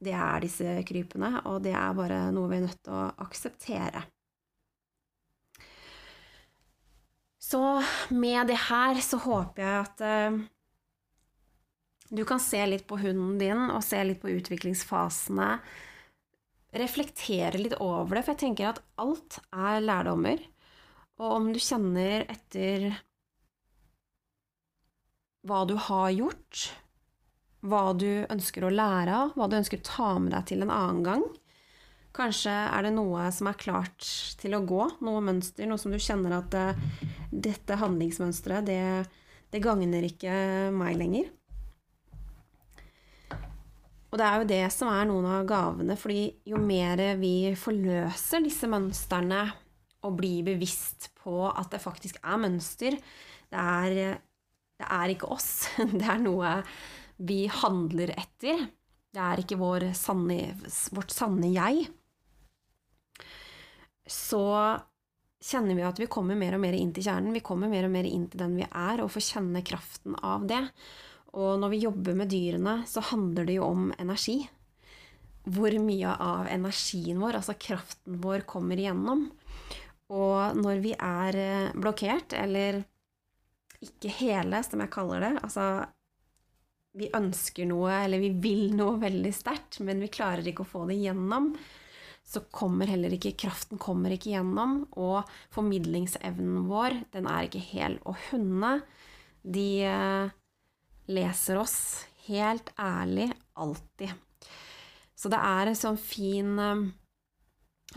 Det 0.01 0.15
er 0.17 0.41
disse 0.43 0.79
krypene, 0.89 1.43
og 1.47 1.61
det 1.65 1.75
er 1.77 1.97
bare 1.97 2.23
noe 2.35 2.49
vi 2.51 2.59
er 2.59 2.65
nødt 2.65 2.81
til 2.87 2.97
å 2.97 3.11
akseptere. 3.27 4.07
Så 7.51 7.61
med 8.15 8.51
det 8.51 8.59
her 8.69 9.01
så 9.03 9.19
håper 9.21 9.65
jeg 9.65 9.85
at 9.85 10.03
uh, 10.07 10.41
du 12.11 12.25
kan 12.27 12.43
se 12.43 12.61
litt 12.67 12.87
på 12.91 12.99
hunden 13.01 13.39
din 13.41 13.69
og 13.71 13.83
se 13.87 14.01
litt 14.07 14.21
på 14.23 14.33
utviklingsfasene. 14.33 15.51
Reflektere 16.81 17.59
litt 17.59 17.77
over 17.83 18.17
det, 18.17 18.25
for 18.25 18.35
jeg 18.35 18.43
tenker 18.45 18.71
at 18.71 18.83
alt 19.03 19.41
er 19.51 19.83
lærdommer. 19.83 20.43
Og 21.21 21.37
om 21.37 21.49
du 21.53 21.59
kjenner 21.63 22.25
etter 22.31 22.93
hva 25.47 25.65
du 25.69 25.77
har 25.89 26.11
gjort, 26.13 26.71
hva 27.65 27.91
du 27.97 28.25
ønsker 28.33 28.65
å 28.65 28.73
lære 28.73 29.15
av, 29.15 29.33
hva 29.37 29.49
du 29.49 29.57
ønsker 29.61 29.81
å 29.81 29.87
ta 29.87 30.11
med 30.21 30.35
deg 30.35 30.49
til 30.51 30.65
en 30.65 30.73
annen 30.75 31.03
gang. 31.07 31.25
Kanskje 32.17 32.53
er 32.53 32.87
det 32.87 32.95
noe 32.97 33.29
som 33.33 33.49
er 33.51 33.59
klart 33.61 34.07
til 34.41 34.57
å 34.57 34.65
gå, 34.67 34.87
noe 35.07 35.21
mønster, 35.25 35.69
noe 35.71 35.79
som 35.79 35.93
du 35.95 36.01
kjenner 36.03 36.41
at 36.41 36.51
det, 36.53 36.67
dette 37.31 37.79
handlingsmønsteret, 37.79 38.67
det, 38.67 38.81
det 39.53 39.63
gagner 39.63 40.09
ikke 40.09 40.33
meg 40.75 40.99
lenger. 40.99 41.31
Og 44.11 44.19
det 44.19 44.27
er 44.27 44.41
jo 44.41 44.49
det 44.51 44.65
som 44.75 44.91
er 44.91 45.07
noen 45.07 45.29
av 45.31 45.45
gavene, 45.47 45.95
fordi 45.95 46.25
jo 46.51 46.59
mer 46.59 46.99
vi 47.21 47.53
forløser 47.55 48.43
disse 48.43 48.67
mønstrene 48.71 49.45
og 50.03 50.17
blir 50.19 50.43
bevisst 50.49 51.13
på 51.21 51.45
at 51.47 51.71
det 51.71 51.83
faktisk 51.83 52.19
er 52.25 52.41
mønster, 52.43 52.97
det 53.51 53.61
er 53.61 54.19
det 54.81 54.89
er 54.89 55.15
ikke 55.15 55.31
oss. 55.37 55.51
Det 56.01 56.07
er 56.09 56.21
noe 56.23 56.61
vi 57.21 57.45
handler 57.53 58.15
etter. 58.17 58.67
Det 59.11 59.21
er 59.21 59.43
ikke 59.43 59.59
vår 59.61 59.91
sanne, 59.99 60.55
vårt 60.97 61.13
sanne 61.13 61.51
jeg. 61.53 61.89
Så 64.09 64.45
kjenner 65.41 65.77
vi 65.77 65.85
at 65.87 66.01
vi 66.01 66.09
kommer 66.11 66.39
mer 66.39 66.57
og 66.57 66.63
mer 66.63 66.77
inn 66.79 66.93
til 66.97 67.05
kjernen. 67.07 67.35
Vi 67.37 67.45
kommer 67.45 67.71
mer 67.71 67.89
og 67.89 67.93
mer 67.93 68.09
inn 68.09 68.29
til 68.31 68.41
den 68.43 68.57
vi 68.61 68.67
er, 68.67 69.03
og 69.03 69.13
får 69.13 69.27
kjenne 69.35 69.65
kraften 69.67 70.17
av 70.17 70.47
det. 70.49 70.63
Og 71.37 71.61
når 71.63 71.75
vi 71.75 71.85
jobber 71.85 72.17
med 72.19 72.31
dyrene, 72.33 72.81
så 72.91 73.03
handler 73.11 73.47
det 73.49 73.59
jo 73.59 73.69
om 73.69 73.91
energi. 73.99 74.41
Hvor 75.51 75.75
mye 75.83 76.15
av 76.21 76.49
energien 76.53 77.21
vår, 77.23 77.41
altså 77.41 77.57
kraften 77.61 78.21
vår, 78.23 78.45
kommer 78.49 78.81
igjennom. 78.81 79.29
Og 80.11 80.57
når 80.59 80.83
vi 80.83 80.95
er 80.97 81.39
eh, 81.39 81.77
blokkert, 81.79 82.35
eller 82.37 82.83
ikke 83.85 84.13
hele, 84.21 84.61
som 84.67 84.83
jeg 84.83 84.93
kaller 84.93 85.25
det. 85.25 85.33
Altså, 85.45 85.67
vi 86.99 87.11
ønsker 87.17 87.69
noe, 87.71 87.93
eller 88.05 88.23
vi 88.23 88.33
vil 88.43 88.75
noe 88.77 88.99
veldig 89.01 89.33
sterkt, 89.35 89.81
men 89.87 90.03
vi 90.03 90.11
klarer 90.13 90.47
ikke 90.47 90.67
å 90.67 90.73
få 90.73 90.85
det 90.91 90.99
gjennom. 91.01 91.53
Så 92.27 92.45
kommer 92.55 92.91
heller 92.91 93.15
ikke 93.17 93.35
kraften 93.41 93.81
kommer 93.81 94.13
ikke 94.15 94.35
gjennom, 94.35 94.85
og 95.01 95.29
formidlingsevnen 95.55 96.67
vår, 96.71 97.01
den 97.15 97.29
er 97.31 97.49
ikke 97.49 97.63
hel. 97.73 97.97
Og 98.07 98.19
hundene, 98.31 98.81
de 99.41 99.69
eh, 99.89 100.33
leser 101.11 101.61
oss 101.63 101.79
helt 102.27 102.75
ærlig 102.79 103.31
alltid. 103.59 104.13
Så 105.17 105.31
det 105.33 105.41
er 105.41 105.71
en 105.71 105.79
sånn 105.79 105.99
fin 106.01 106.53
eh, 106.61 106.87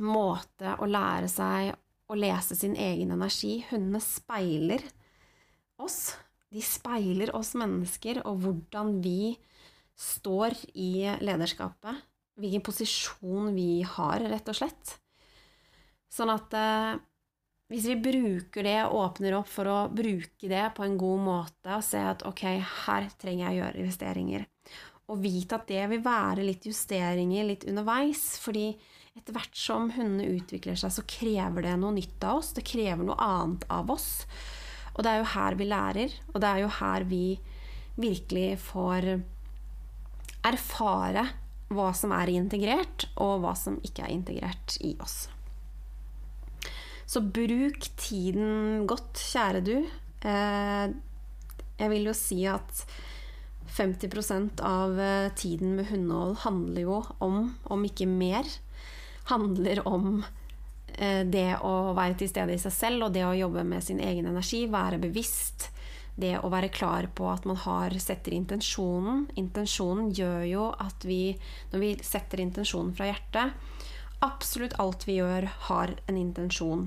måte 0.04 0.78
å 0.80 0.88
lære 0.90 1.30
seg 1.32 1.74
å 2.10 2.18
lese 2.20 2.56
sin 2.58 2.76
egen 2.80 3.14
energi. 3.16 3.58
Hundene 3.70 4.02
speiler 4.04 4.84
oss. 5.82 6.16
De 6.54 6.62
speiler 6.62 7.34
oss 7.36 7.54
mennesker 7.58 8.22
og 8.28 8.44
hvordan 8.44 8.98
vi 9.04 9.34
står 9.98 10.56
i 10.74 11.08
lederskapet. 11.24 12.04
Hvilken 12.40 12.66
posisjon 12.66 13.54
vi 13.54 13.84
har, 13.86 14.24
rett 14.30 14.50
og 14.50 14.58
slett. 14.58 14.96
Sånn 16.14 16.32
at 16.34 16.54
eh, 16.58 16.96
hvis 17.74 17.88
vi 17.90 17.98
bruker 17.98 18.66
det, 18.66 18.80
åpner 18.86 19.38
opp 19.40 19.50
for 19.50 19.70
å 19.70 19.78
bruke 19.90 20.50
det 20.50 20.66
på 20.78 20.86
en 20.86 20.98
god 21.00 21.22
måte 21.26 21.78
og 21.78 21.86
se 21.86 22.02
at 22.06 22.26
ok, 22.28 22.44
her 22.86 23.08
trenger 23.18 23.48
jeg 23.48 23.54
å 23.54 23.60
gjøre 23.62 23.82
investeringer, 23.82 24.44
og 25.10 25.22
vite 25.24 25.58
at 25.58 25.66
det 25.72 25.86
vil 25.90 26.04
være 26.06 26.46
litt 26.46 26.68
justeringer 26.70 27.48
litt 27.48 27.66
underveis, 27.70 28.22
fordi 28.44 28.68
etter 29.18 29.36
hvert 29.36 29.58
som 29.58 29.90
hundene 29.94 30.36
utvikler 30.36 30.78
seg, 30.80 30.94
så 30.94 31.06
krever 31.06 31.66
det 31.66 31.74
noe 31.82 31.96
nytt 31.96 32.22
av 32.26 32.42
oss, 32.42 32.54
det 32.58 32.66
krever 32.66 33.06
noe 33.06 33.18
annet 33.22 33.66
av 33.74 33.90
oss. 33.94 34.26
Og 34.94 35.04
det 35.04 35.12
er 35.12 35.22
jo 35.22 35.30
her 35.34 35.58
vi 35.58 35.70
lærer, 35.70 36.18
og 36.34 36.42
det 36.42 36.50
er 36.50 36.64
jo 36.64 36.74
her 36.80 37.06
vi 37.10 37.26
virkelig 37.98 38.50
får 38.62 39.08
erfare 40.44 41.26
hva 41.74 41.90
som 41.98 42.14
er 42.14 42.30
integrert, 42.34 43.08
og 43.22 43.42
hva 43.44 43.54
som 43.58 43.80
ikke 43.86 44.06
er 44.06 44.14
integrert 44.14 44.78
i 44.86 44.94
oss. 45.02 45.26
Så 47.10 47.22
bruk 47.22 47.90
tiden 48.00 48.86
godt, 48.90 49.18
kjære 49.20 49.64
du. 49.66 49.76
Eh, 50.26 50.86
jeg 51.80 51.92
vil 51.92 52.08
jo 52.10 52.14
si 52.18 52.44
at 52.50 52.86
50 53.74 54.62
av 54.62 55.00
eh, 55.02 55.32
tiden 55.38 55.76
med 55.78 55.90
hundehold 55.90 56.38
handler 56.46 56.86
jo 56.86 57.02
om, 57.24 57.56
om 57.66 57.86
ikke 57.88 58.08
mer, 58.10 58.48
handler 59.30 59.82
om 59.90 60.24
det 60.98 61.50
å 61.66 61.94
være 61.98 62.18
til 62.20 62.30
stede 62.30 62.54
i 62.54 62.62
seg 62.62 62.74
selv 62.76 63.08
og 63.08 63.16
det 63.16 63.24
å 63.26 63.36
jobbe 63.36 63.64
med 63.68 63.84
sin 63.84 64.02
egen 64.04 64.28
energi, 64.30 64.66
være 64.72 65.02
bevisst. 65.02 65.70
Det 66.16 66.36
å 66.38 66.50
være 66.54 66.70
klar 66.70 67.08
på 67.16 67.26
at 67.32 67.48
man 67.50 67.58
har, 67.58 67.96
setter 67.98 68.36
intensjonen. 68.38 69.26
Intensjonen 69.40 70.12
gjør 70.14 70.44
jo 70.46 70.68
at 70.78 71.06
vi, 71.10 71.34
når 71.72 71.82
vi 71.82 71.92
setter 72.06 72.44
intensjonen 72.44 72.94
fra 72.94 73.10
hjertet 73.10 73.74
Absolutt 74.24 74.78
alt 74.80 75.04
vi 75.04 75.18
gjør, 75.18 75.50
har 75.68 75.92
en 76.08 76.18
intensjon. 76.18 76.86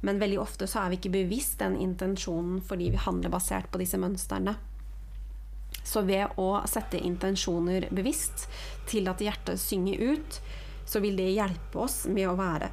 Men 0.00 0.20
veldig 0.22 0.38
ofte 0.40 0.64
så 0.70 0.80
er 0.80 0.92
vi 0.92 0.96
ikke 0.96 1.12
bevisst 1.18 1.58
den 1.60 1.76
intensjonen 1.76 2.62
fordi 2.64 2.88
vi 2.94 3.02
handler 3.02 3.34
basert 3.34 3.68
på 3.68 3.80
disse 3.82 4.00
mønstrene. 4.00 4.54
Så 5.84 6.00
ved 6.08 6.40
å 6.40 6.62
sette 6.68 7.00
intensjoner 7.04 7.90
bevisst, 7.92 8.46
tillate 8.88 9.26
hjertet 9.26 9.60
synge 9.60 9.98
ut, 10.00 10.40
så 10.88 11.04
vil 11.04 11.18
det 11.20 11.28
hjelpe 11.34 11.84
oss 11.84 12.06
med 12.08 12.30
å 12.30 12.38
være 12.38 12.70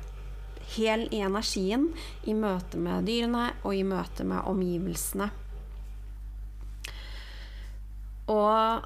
hel 0.74 1.06
i 1.14 1.22
energien 1.24 1.90
i 2.26 2.34
møte 2.38 2.80
med 2.82 3.06
dyrene 3.08 3.52
og 3.64 3.76
i 3.76 3.84
møte 3.88 4.26
med 4.28 4.48
omgivelsene. 4.50 5.30
Og 8.34 8.86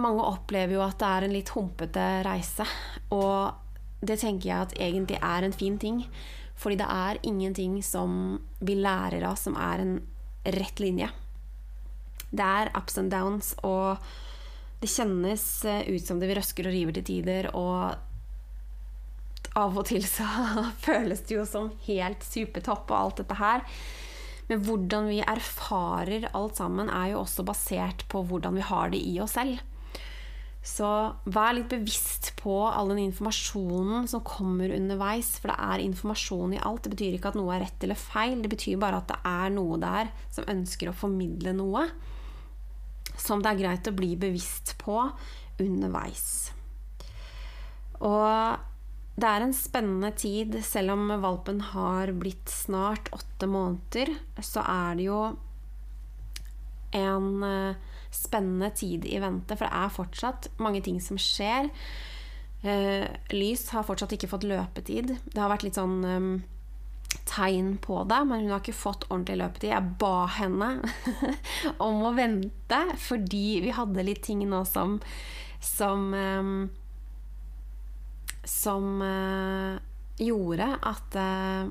mange 0.00 0.26
opplever 0.26 0.76
jo 0.76 0.84
at 0.84 1.00
det 1.00 1.08
er 1.08 1.26
en 1.26 1.34
litt 1.34 1.52
humpete 1.54 2.06
reise. 2.26 2.66
Og 3.12 3.50
det 4.00 4.20
tenker 4.22 4.48
jeg 4.48 4.68
at 4.68 4.76
egentlig 4.80 5.18
er 5.20 5.46
en 5.46 5.56
fin 5.56 5.78
ting. 5.80 6.04
Fordi 6.60 6.76
det 6.80 6.88
er 6.92 7.20
ingenting 7.24 7.80
som 7.84 8.38
vi 8.60 8.76
lærer 8.76 9.24
av 9.26 9.38
som 9.40 9.56
er 9.56 9.82
en 9.82 9.94
rett 10.44 10.80
linje. 10.80 11.08
Det 12.30 12.46
er 12.46 12.70
ups 12.78 12.98
and 13.00 13.10
downs, 13.10 13.54
og 13.66 13.98
det 14.80 14.88
kjennes 14.92 15.42
eh, 15.66 15.88
ut 15.90 16.04
som 16.04 16.20
det 16.20 16.28
vi 16.30 16.36
røsker 16.38 16.68
og 16.68 16.76
river 16.76 16.94
til 16.96 17.06
tider, 17.08 17.48
og 17.58 17.96
av 19.58 19.78
og 19.78 19.88
til 19.90 20.04
så 20.06 20.26
føles 20.86 21.24
det 21.26 21.38
jo 21.38 21.46
som 21.48 21.72
helt 21.88 22.22
supertopp 22.26 22.90
og 22.90 22.98
alt 22.98 23.22
dette 23.22 23.40
her. 23.40 23.64
Men 24.50 24.62
hvordan 24.66 25.08
vi 25.10 25.20
erfarer 25.22 26.28
alt 26.34 26.58
sammen, 26.58 26.90
er 26.90 27.12
jo 27.12 27.22
også 27.22 27.46
basert 27.46 28.06
på 28.10 28.24
hvordan 28.26 28.56
vi 28.58 28.66
har 28.66 28.90
det 28.90 29.02
i 29.02 29.18
oss 29.22 29.36
selv. 29.38 29.60
Så 30.60 30.86
vær 31.24 31.54
litt 31.56 31.70
bevisst 31.70 32.34
på 32.36 32.52
all 32.68 32.90
den 32.92 33.06
informasjonen 33.06 34.08
som 34.10 34.24
kommer 34.26 34.74
underveis. 34.74 35.32
For 35.40 35.52
det 35.52 35.58
er 35.70 35.84
informasjon 35.86 36.56
i 36.58 36.60
alt. 36.60 36.84
Det 36.84 36.92
betyr 36.96 37.16
ikke 37.16 37.30
at 37.32 37.38
noe 37.38 37.54
er 37.54 37.64
rett 37.64 37.86
eller 37.86 37.98
feil. 37.98 38.42
Det 38.42 38.50
betyr 38.52 38.80
bare 38.82 39.00
at 39.00 39.08
det 39.08 39.20
er 39.30 39.54
noe 39.54 39.78
der 39.80 40.10
som 40.34 40.50
ønsker 40.50 40.90
å 40.90 40.96
formidle 40.98 41.54
noe 41.56 41.86
som 43.20 43.42
det 43.42 43.52
er 43.52 43.60
greit 43.60 43.88
å 43.88 43.96
bli 43.96 44.14
bevisst 44.20 44.74
på 44.80 44.96
underveis. 45.60 46.26
Og 48.00 48.69
det 49.20 49.28
er 49.28 49.44
en 49.44 49.54
spennende 49.56 50.10
tid. 50.16 50.56
Selv 50.64 50.94
om 50.94 51.10
valpen 51.22 51.60
har 51.72 52.12
blitt 52.16 52.50
snart 52.52 53.10
åtte 53.14 53.48
måneder, 53.50 54.14
så 54.44 54.64
er 54.64 54.98
det 54.98 55.08
jo 55.08 55.20
en 56.96 57.42
eh, 57.46 57.90
spennende 58.10 58.70
tid 58.74 59.04
i 59.06 59.20
vente, 59.22 59.56
for 59.56 59.66
det 59.66 59.82
er 59.82 59.92
fortsatt 59.94 60.48
mange 60.62 60.82
ting 60.86 60.98
som 61.02 61.20
skjer. 61.20 61.70
Eh, 62.62 63.06
Lys 63.34 63.68
har 63.74 63.86
fortsatt 63.86 64.16
ikke 64.16 64.30
fått 64.32 64.48
løpetid. 64.48 65.14
Det 65.24 65.38
har 65.38 65.52
vært 65.52 65.68
litt 65.68 65.78
sånn 65.78 66.00
eh, 66.04 66.30
tegn 67.30 67.76
på 67.82 68.02
det, 68.10 68.22
men 68.26 68.46
hun 68.46 68.54
har 68.54 68.64
ikke 68.64 68.76
fått 68.76 69.06
ordentlig 69.10 69.38
løpetid. 69.42 69.70
Jeg 69.74 69.94
ba 70.02 70.26
henne 70.40 70.72
om 71.86 72.02
å 72.08 72.14
vente, 72.16 72.82
fordi 73.04 73.60
vi 73.66 73.76
hadde 73.76 74.06
litt 74.06 74.24
ting 74.26 74.42
nå 74.48 74.64
som 74.68 74.98
som 75.60 76.14
som 78.44 79.02
uh, 79.02 79.76
gjorde 80.20 80.68
at 80.80 81.18
uh, 81.18 81.70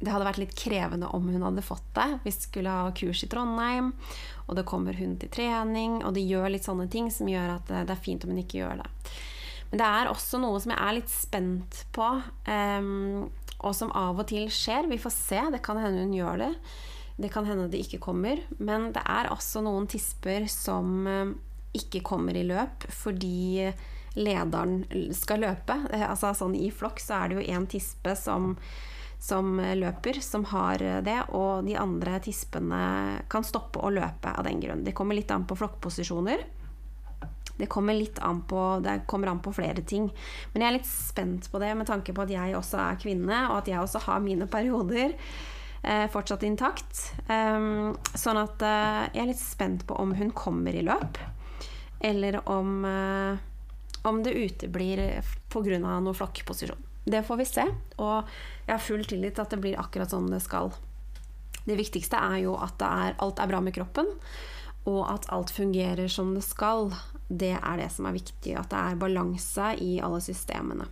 det 0.00 0.12
hadde 0.12 0.28
vært 0.28 0.40
litt 0.40 0.54
krevende 0.56 1.10
om 1.12 1.26
hun 1.28 1.42
hadde 1.44 1.64
fått 1.64 1.88
det. 1.96 2.08
Vi 2.24 2.32
skulle 2.32 2.72
ha 2.72 2.92
kurs 2.96 3.24
i 3.24 3.28
Trondheim, 3.28 3.92
og 4.46 4.56
det 4.56 4.64
kommer 4.68 4.96
hun 4.96 5.18
til 5.20 5.28
trening, 5.32 6.00
og 6.06 6.14
de 6.16 6.24
gjør 6.24 6.48
litt 6.54 6.64
sånne 6.64 6.88
ting 6.92 7.10
som 7.12 7.28
gjør 7.28 7.58
at 7.58 7.68
det 7.68 7.92
er 7.92 8.00
fint 8.00 8.24
om 8.24 8.32
hun 8.32 8.40
ikke 8.40 8.62
gjør 8.62 8.80
det. 8.80 8.88
Men 9.70 9.82
det 9.82 9.90
er 10.00 10.08
også 10.10 10.40
noe 10.42 10.58
som 10.62 10.72
jeg 10.72 10.82
er 10.82 10.96
litt 10.96 11.12
spent 11.12 11.84
på. 11.94 12.08
Um, 12.48 13.28
og 13.60 13.76
som 13.76 13.92
av 13.96 14.20
og 14.20 14.28
til 14.30 14.48
skjer. 14.52 14.88
Vi 14.90 14.98
får 15.00 15.14
se. 15.14 15.40
Det 15.52 15.60
kan 15.64 15.80
hende 15.80 16.04
hun 16.04 16.16
gjør 16.16 16.40
det. 16.44 16.50
Det 17.20 17.30
kan 17.32 17.46
hende 17.48 17.68
det 17.72 17.82
ikke 17.84 18.00
kommer. 18.02 18.40
Men 18.58 18.90
det 18.94 19.02
er 19.04 19.30
også 19.32 19.62
noen 19.64 19.88
tisper 19.90 20.48
som 20.50 21.06
eh, 21.06 21.34
ikke 21.76 22.02
kommer 22.06 22.36
i 22.36 22.46
løp 22.48 22.86
fordi 22.90 23.68
lederen 24.18 24.84
skal 25.14 25.44
løpe. 25.46 25.76
Eh, 25.92 26.06
altså 26.06 26.32
sånn 26.36 26.56
I 26.58 26.70
flokk 26.74 27.02
så 27.02 27.22
er 27.22 27.30
det 27.30 27.40
jo 27.40 27.56
én 27.56 27.66
tispe 27.70 28.14
som, 28.18 28.54
som 29.22 29.58
løper, 29.58 30.22
som 30.24 30.46
har 30.52 30.82
det, 31.06 31.18
og 31.36 31.66
de 31.68 31.76
andre 31.78 32.18
tispene 32.24 32.80
kan 33.30 33.46
stoppe 33.46 33.82
å 33.82 33.92
løpe 33.92 34.32
av 34.32 34.46
den 34.48 34.62
grunn. 34.62 34.86
Det 34.86 34.96
kommer 34.96 35.18
litt 35.18 35.30
an 35.34 35.46
på 35.46 35.58
flokkposisjoner. 35.60 36.46
Det 37.60 37.66
kommer 37.66 37.94
litt 37.94 38.18
an 38.18 38.42
på, 38.42 38.80
det 38.80 39.02
kommer 39.06 39.28
an 39.28 39.40
på 39.44 39.52
flere 39.52 39.82
ting. 39.84 40.08
Men 40.52 40.62
jeg 40.62 40.70
er 40.70 40.76
litt 40.78 40.88
spent 40.88 41.50
på 41.52 41.60
det 41.60 41.74
med 41.76 41.88
tanke 41.90 42.14
på 42.16 42.24
at 42.24 42.32
jeg 42.32 42.56
også 42.56 42.80
er 42.80 43.00
kvinne, 43.02 43.40
og 43.50 43.58
at 43.60 43.68
jeg 43.68 43.82
også 43.82 44.00
har 44.06 44.22
mine 44.24 44.48
perioder 44.48 45.12
eh, 45.82 46.06
fortsatt 46.12 46.46
intakt. 46.48 47.02
Um, 47.28 47.92
sånn 48.14 48.40
at 48.40 48.64
eh, 48.64 49.02
jeg 49.12 49.24
er 49.24 49.30
litt 49.32 49.42
spent 49.42 49.84
på 49.88 49.98
om 50.00 50.16
hun 50.16 50.32
kommer 50.32 50.76
i 50.76 50.86
løp, 50.86 51.20
eller 52.00 52.40
om, 52.48 52.80
eh, 52.88 53.44
om 54.02 54.22
det 54.22 54.36
uteblir 54.36 55.22
pga. 55.52 55.78
noe 55.78 56.14
flokkposisjon. 56.14 56.86
Det 57.04 57.22
får 57.24 57.36
vi 57.40 57.44
se, 57.48 57.64
og 57.96 58.28
jeg 58.66 58.74
har 58.74 58.84
full 58.84 59.04
tillit 59.08 59.34
til 59.34 59.44
at 59.44 59.50
det 59.50 59.60
blir 59.62 59.80
akkurat 59.80 60.12
sånn 60.12 60.30
det 60.30 60.42
skal. 60.44 60.72
Det 61.64 61.76
viktigste 61.78 62.16
er 62.16 62.42
jo 62.44 62.56
at 62.60 62.82
er, 62.84 63.16
alt 63.18 63.40
er 63.40 63.50
bra 63.50 63.60
med 63.64 63.74
kroppen, 63.76 64.08
og 64.88 65.02
at 65.08 65.28
alt 65.32 65.52
fungerer 65.52 66.08
som 66.08 66.34
det 66.36 66.44
skal. 66.44 66.90
Det 67.28 67.54
er 67.56 67.80
det 67.80 67.90
som 67.94 68.08
er 68.08 68.16
viktig, 68.16 68.54
at 68.58 68.70
det 68.72 68.78
er 68.78 69.00
balanse 69.00 69.74
i 69.80 69.98
alle 70.02 70.20
systemene. 70.24 70.88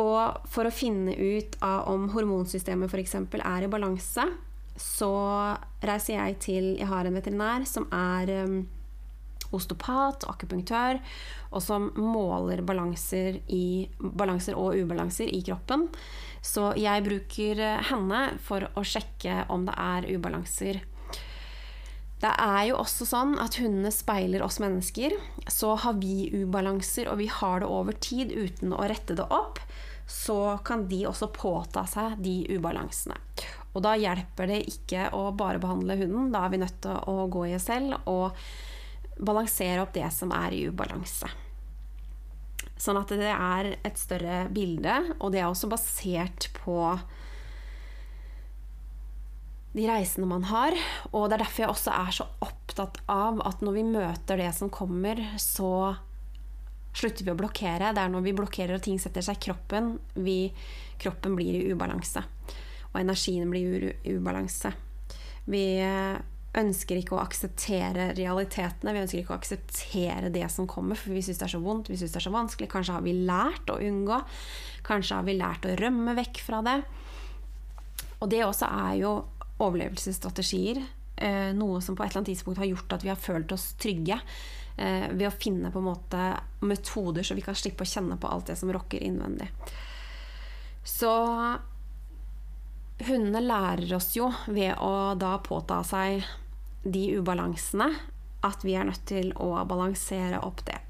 Og 0.00 0.48
for 0.48 0.64
å 0.64 0.72
finne 0.72 1.12
ut 1.12 1.58
av 1.64 1.90
om 1.92 2.08
hormonsystemet 2.14 2.92
f.eks. 2.92 3.16
er 3.36 3.66
i 3.66 3.70
balanse, 3.70 4.24
så 4.78 5.12
reiser 5.84 6.16
jeg 6.16 6.38
til 6.40 6.68
Jeg 6.78 6.88
har 6.88 7.04
en 7.04 7.18
veterinær 7.18 7.66
som 7.68 7.84
er 7.92 8.30
um, 8.46 8.62
osteopat 9.56 10.26
og 10.26 10.34
akupunktør, 10.34 11.00
og 11.52 11.64
som 11.64 11.90
måler 11.98 12.64
balanser, 12.66 13.40
i, 13.52 13.88
balanser 13.98 14.58
og 14.58 14.78
ubalanser 14.78 15.28
i 15.32 15.42
kroppen. 15.46 15.88
Så 16.42 16.72
jeg 16.80 17.04
bruker 17.06 17.60
henne 17.90 18.24
for 18.42 18.66
å 18.74 18.84
sjekke 18.86 19.44
om 19.52 19.68
det 19.68 19.76
er 19.78 20.08
ubalanser 20.16 20.82
det 22.22 22.30
er 22.38 22.68
jo 22.68 22.76
også 22.78 23.06
sånn 23.08 23.32
at 23.42 23.56
hundene 23.58 23.90
speiler 23.90 24.44
oss 24.46 24.60
mennesker. 24.62 25.14
Så 25.50 25.74
har 25.82 25.96
vi 25.98 26.28
ubalanser, 26.30 27.08
og 27.10 27.18
vi 27.18 27.26
har 27.26 27.62
det 27.62 27.70
over 27.70 27.96
tid 27.98 28.30
uten 28.30 28.74
å 28.76 28.84
rette 28.86 29.16
det 29.18 29.26
opp, 29.26 29.58
så 30.06 30.58
kan 30.62 30.86
de 30.90 31.00
også 31.08 31.32
påta 31.34 31.82
seg 31.90 32.20
de 32.22 32.44
ubalansene. 32.54 33.18
Og 33.72 33.82
da 33.82 33.96
hjelper 33.98 34.52
det 34.52 34.60
ikke 34.70 35.08
å 35.16 35.30
bare 35.34 35.58
behandle 35.62 35.96
hunden. 35.98 36.30
Da 36.34 36.44
er 36.44 36.52
vi 36.52 36.62
nødt 36.62 36.78
til 36.84 37.10
å 37.10 37.26
gå 37.32 37.46
i 37.48 37.56
oss 37.56 37.66
selv 37.70 38.06
og 38.10 38.38
balansere 39.18 39.82
opp 39.82 39.94
det 39.96 40.08
som 40.14 40.32
er 40.36 40.54
i 40.56 40.66
ubalanse. 40.68 41.30
Sånn 42.82 42.98
at 42.98 43.12
det 43.14 43.30
er 43.30 43.68
et 43.86 43.98
større 44.00 44.46
bilde, 44.50 44.94
og 45.20 45.34
det 45.34 45.42
er 45.42 45.50
også 45.50 45.70
basert 45.70 46.48
på 46.56 46.78
de 49.72 49.84
reisene 49.88 50.28
man 50.28 50.46
har. 50.50 50.76
Og 51.12 51.28
det 51.28 51.36
er 51.36 51.44
derfor 51.44 51.64
jeg 51.64 51.74
også 51.74 51.92
er 51.94 52.16
så 52.16 52.26
opptatt 52.44 52.98
av 53.10 53.40
at 53.46 53.62
når 53.64 53.78
vi 53.78 53.84
møter 53.92 54.40
det 54.40 54.50
som 54.56 54.72
kommer, 54.72 55.20
så 55.40 55.94
slutter 56.92 57.24
vi 57.24 57.32
å 57.32 57.38
blokkere. 57.38 57.92
Det 57.94 58.02
er 58.02 58.12
når 58.12 58.26
vi 58.26 58.36
blokkerer 58.36 58.76
og 58.76 58.84
ting 58.84 58.98
setter 59.00 59.24
seg 59.24 59.38
i 59.38 59.46
kroppen, 59.48 59.94
vi, 60.18 60.38
kroppen 61.00 61.38
blir 61.38 61.60
i 61.60 61.72
ubalanse. 61.72 62.24
Og 62.92 63.00
energien 63.00 63.48
blir 63.52 63.92
i 63.94 64.16
ubalanse. 64.18 64.74
Vi 65.48 65.64
ønsker 66.58 66.98
ikke 67.00 67.16
å 67.16 67.22
akseptere 67.22 68.10
realitetene. 68.16 68.92
Vi 68.92 69.02
ønsker 69.02 69.20
ikke 69.22 69.32
å 69.32 69.38
akseptere 69.38 70.32
det 70.32 70.44
som 70.52 70.68
kommer, 70.68 70.98
for 71.00 71.14
vi 71.16 71.22
syns 71.24 71.40
det 71.40 71.46
er 71.46 71.54
så 71.54 71.62
vondt, 71.64 71.88
vi 71.88 71.96
syns 72.00 72.12
det 72.12 72.20
er 72.20 72.26
så 72.26 72.34
vanskelig. 72.34 72.68
Kanskje 72.72 72.96
har 72.98 73.04
vi 73.06 73.14
lært 73.24 73.72
å 73.72 73.78
unngå. 73.80 74.18
Kanskje 74.84 75.18
har 75.18 75.28
vi 75.28 75.38
lært 75.38 75.68
å 75.68 75.76
rømme 75.80 76.16
vekk 76.18 76.42
fra 76.44 76.60
det. 76.66 76.78
Og 78.20 78.28
det 78.30 78.42
også 78.44 78.68
er 78.68 78.98
jo 79.00 79.14
overlevelsesstrategier. 79.62 80.82
Eh, 81.16 81.52
noe 81.56 81.80
som 81.84 81.96
på 81.96 82.04
et 82.04 82.10
eller 82.10 82.22
annet 82.22 82.34
tidspunkt 82.34 82.60
har 82.60 82.68
gjort 82.68 82.98
at 82.98 83.06
vi 83.06 83.12
har 83.12 83.20
følt 83.20 83.56
oss 83.56 83.72
trygge. 83.80 84.20
Eh, 84.76 85.08
ved 85.12 85.26
å 85.28 85.34
finne 85.34 85.72
på 85.72 85.80
en 85.80 85.88
måte 85.88 86.28
metoder 86.68 87.24
så 87.24 87.36
vi 87.38 87.44
kan 87.44 87.56
slippe 87.56 87.86
å 87.86 87.88
kjenne 87.88 88.20
på 88.20 88.28
alt 88.28 88.52
det 88.52 88.58
som 88.60 88.72
rokker 88.72 89.00
innvendig. 89.04 89.48
Så 90.84 91.12
hundene 93.02 93.42
lærer 93.42 93.96
oss 93.96 94.12
jo 94.16 94.28
ved 94.46 94.76
å 94.82 95.14
da 95.18 95.36
påta 95.42 95.80
seg 95.86 96.22
de 96.82 97.04
ubalansene 97.18 97.88
at 98.42 98.64
vi 98.66 98.74
er 98.74 98.88
nødt 98.88 99.04
til 99.06 99.30
å 99.38 99.54
balansere 99.68 100.40
opp 100.42 100.64
det. 100.66 100.80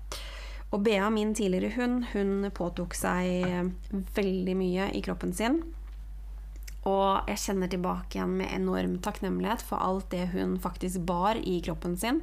Og 0.73 0.81
Bea, 0.87 1.11
min 1.13 1.35
tidligere 1.37 1.75
hund, 1.77 2.07
hun 2.15 2.49
påtok 2.57 2.97
seg 2.97 3.69
veldig 4.17 4.55
mye 4.57 4.89
i 4.97 5.03
kroppen 5.05 5.35
sin. 5.37 5.61
Og 6.89 7.29
jeg 7.31 7.43
kjenner 7.45 7.71
tilbake 7.71 8.17
igjen 8.17 8.39
med 8.41 8.55
enorm 8.57 8.97
takknemlighet 9.05 9.63
for 9.63 9.85
alt 9.85 10.09
det 10.15 10.31
hun 10.33 10.57
faktisk 10.63 11.05
bar 11.07 11.39
i 11.39 11.61
kroppen 11.63 11.95
sin, 12.01 12.23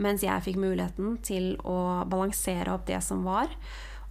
mens 0.00 0.22
jeg 0.24 0.44
fikk 0.46 0.60
muligheten 0.62 1.18
til 1.26 1.56
å 1.68 2.06
balansere 2.08 2.72
opp 2.72 2.86
det 2.88 3.02
som 3.04 3.26
var. 3.26 3.50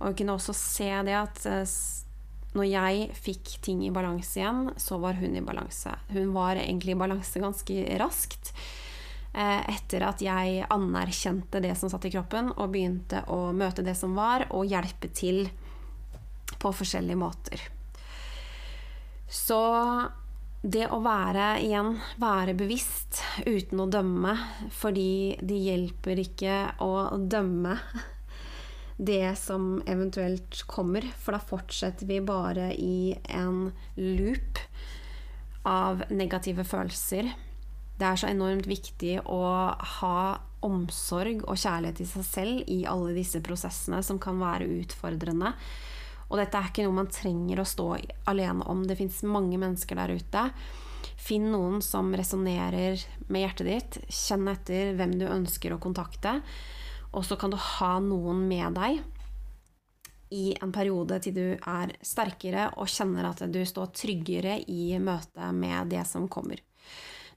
Og 0.02 0.12
jeg 0.12 0.20
kunne 0.20 0.36
også 0.36 0.54
se 0.58 0.92
det 1.08 1.16
at 1.18 1.42
eh, 1.50 1.80
når 2.58 2.68
jeg 2.68 3.10
fikk 3.16 3.56
ting 3.64 3.82
i 3.88 3.94
balanse 3.94 4.42
igjen, 4.42 4.66
så 4.76 5.00
var 5.02 5.18
hun 5.22 5.38
i 5.38 5.44
balanse. 5.46 5.96
Hun 6.12 6.34
var 6.36 6.60
egentlig 6.60 6.98
i 6.98 7.00
balanse 7.00 7.42
ganske 7.42 7.84
raskt. 8.02 8.52
Eh, 9.32 9.60
etter 9.72 10.04
at 10.04 10.20
jeg 10.20 10.66
anerkjente 10.76 11.62
det 11.64 11.72
som 11.80 11.92
satt 11.92 12.04
i 12.10 12.12
kroppen, 12.12 12.50
og 12.52 12.74
begynte 12.74 13.24
å 13.32 13.54
møte 13.56 13.84
det 13.86 13.96
som 13.96 14.16
var, 14.18 14.50
og 14.52 14.68
hjelpe 14.68 15.08
til 15.16 15.46
på 16.60 16.72
forskjellige 16.76 17.20
måter. 17.20 17.62
Så 19.32 19.62
det 20.62 20.90
å 20.92 21.00
være 21.02 21.62
igjen 21.64 21.94
være 22.20 22.58
bevisst 22.60 23.22
uten 23.48 23.80
å 23.80 23.88
dømme, 23.90 24.34
fordi 24.76 25.38
det 25.40 25.62
hjelper 25.64 26.20
ikke 26.26 26.58
å 26.84 26.92
dømme 27.16 27.78
det 29.12 29.32
som 29.40 29.78
eventuelt 29.88 30.60
kommer, 30.68 31.08
for 31.16 31.38
da 31.38 31.40
fortsetter 31.40 32.10
vi 32.10 32.20
bare 32.20 32.74
i 32.76 33.16
en 33.32 33.72
loop 33.96 34.60
av 35.64 36.04
negative 36.12 36.68
følelser. 36.68 37.32
Det 38.02 38.08
er 38.10 38.18
så 38.18 38.32
enormt 38.32 38.66
viktig 38.66 39.20
å 39.30 39.42
ha 40.00 40.20
omsorg 40.66 41.44
og 41.46 41.58
kjærlighet 41.62 42.00
til 42.02 42.08
seg 42.10 42.26
selv 42.26 42.70
i 42.74 42.80
alle 42.90 43.14
disse 43.14 43.42
prosessene 43.46 44.00
som 44.06 44.18
kan 44.22 44.40
være 44.42 44.66
utfordrende. 44.80 45.52
Og 46.32 46.40
dette 46.40 46.58
er 46.58 46.72
ikke 46.72 46.88
noe 46.88 46.98
man 46.98 47.12
trenger 47.14 47.62
å 47.62 47.68
stå 47.68 47.86
alene 48.32 48.66
om. 48.74 48.82
Det 48.90 48.98
fins 48.98 49.20
mange 49.28 49.60
mennesker 49.62 50.00
der 50.02 50.16
ute. 50.18 50.46
Finn 51.22 51.52
noen 51.54 51.78
som 51.86 52.10
resonnerer 52.18 52.98
med 53.30 53.46
hjertet 53.46 53.70
ditt. 53.70 54.00
Kjenn 54.10 54.50
etter 54.50 54.96
hvem 54.98 55.14
du 55.22 55.28
ønsker 55.30 55.76
å 55.76 55.82
kontakte. 55.84 56.40
Og 57.14 57.28
så 57.28 57.38
kan 57.38 57.54
du 57.54 57.60
ha 57.62 57.92
noen 58.02 58.42
med 58.50 58.80
deg 58.82 59.04
i 60.34 60.56
en 60.58 60.74
periode 60.74 61.20
til 61.22 61.38
du 61.38 61.46
er 61.54 61.94
sterkere 62.02 62.72
og 62.80 62.90
kjenner 62.90 63.30
at 63.30 63.46
du 63.52 63.62
står 63.68 63.94
tryggere 63.94 64.58
i 64.72 64.96
møte 64.98 65.54
med 65.54 65.94
det 65.94 66.08
som 66.10 66.26
kommer. 66.32 66.64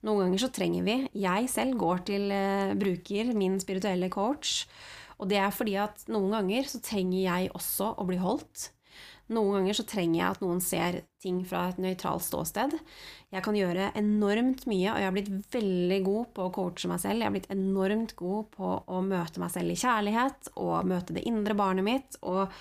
Noen 0.04 0.26
ganger 0.26 0.42
så 0.42 0.50
trenger 0.52 0.84
vi 0.84 0.98
Jeg 1.16 1.48
selv 1.52 1.78
går 1.80 2.04
til 2.10 2.28
uh, 2.28 2.76
bruker 2.76 3.32
min 3.36 3.56
spirituelle 3.62 4.10
coach. 4.12 4.64
Og 5.22 5.30
det 5.30 5.38
er 5.40 5.54
fordi 5.54 5.76
at 5.80 6.06
noen 6.10 6.34
ganger 6.34 6.66
så 6.68 6.80
trenger 6.84 7.20
jeg 7.22 7.52
også 7.54 7.94
å 8.00 8.06
bli 8.08 8.18
holdt. 8.20 8.70
Noen 9.32 9.54
ganger 9.56 9.76
så 9.78 9.86
trenger 9.88 10.18
jeg 10.18 10.34
at 10.34 10.42
noen 10.44 10.58
ser 10.60 10.98
ting 11.22 11.38
fra 11.48 11.70
et 11.70 11.78
nøytralt 11.80 12.26
ståsted. 12.26 12.74
Jeg 13.32 13.44
kan 13.46 13.56
gjøre 13.56 13.88
enormt 13.96 14.66
mye, 14.68 14.90
og 14.92 15.00
jeg 15.00 15.08
har 15.08 15.14
blitt 15.16 15.54
veldig 15.54 16.00
god 16.04 16.26
på 16.36 16.44
å 16.44 16.52
coache 16.52 16.90
meg 16.90 17.00
selv. 17.00 17.22
Jeg 17.22 17.30
har 17.30 17.36
blitt 17.38 17.54
enormt 17.54 18.12
god 18.18 18.50
på 18.52 18.72
å 18.84 19.04
møte 19.06 19.40
meg 19.40 19.54
selv 19.54 19.72
i 19.72 19.78
kjærlighet 19.80 20.52
og 20.60 20.90
møte 20.90 21.16
det 21.16 21.24
indre 21.30 21.56
barnet 21.56 21.88
mitt. 21.88 22.20
og 22.20 22.52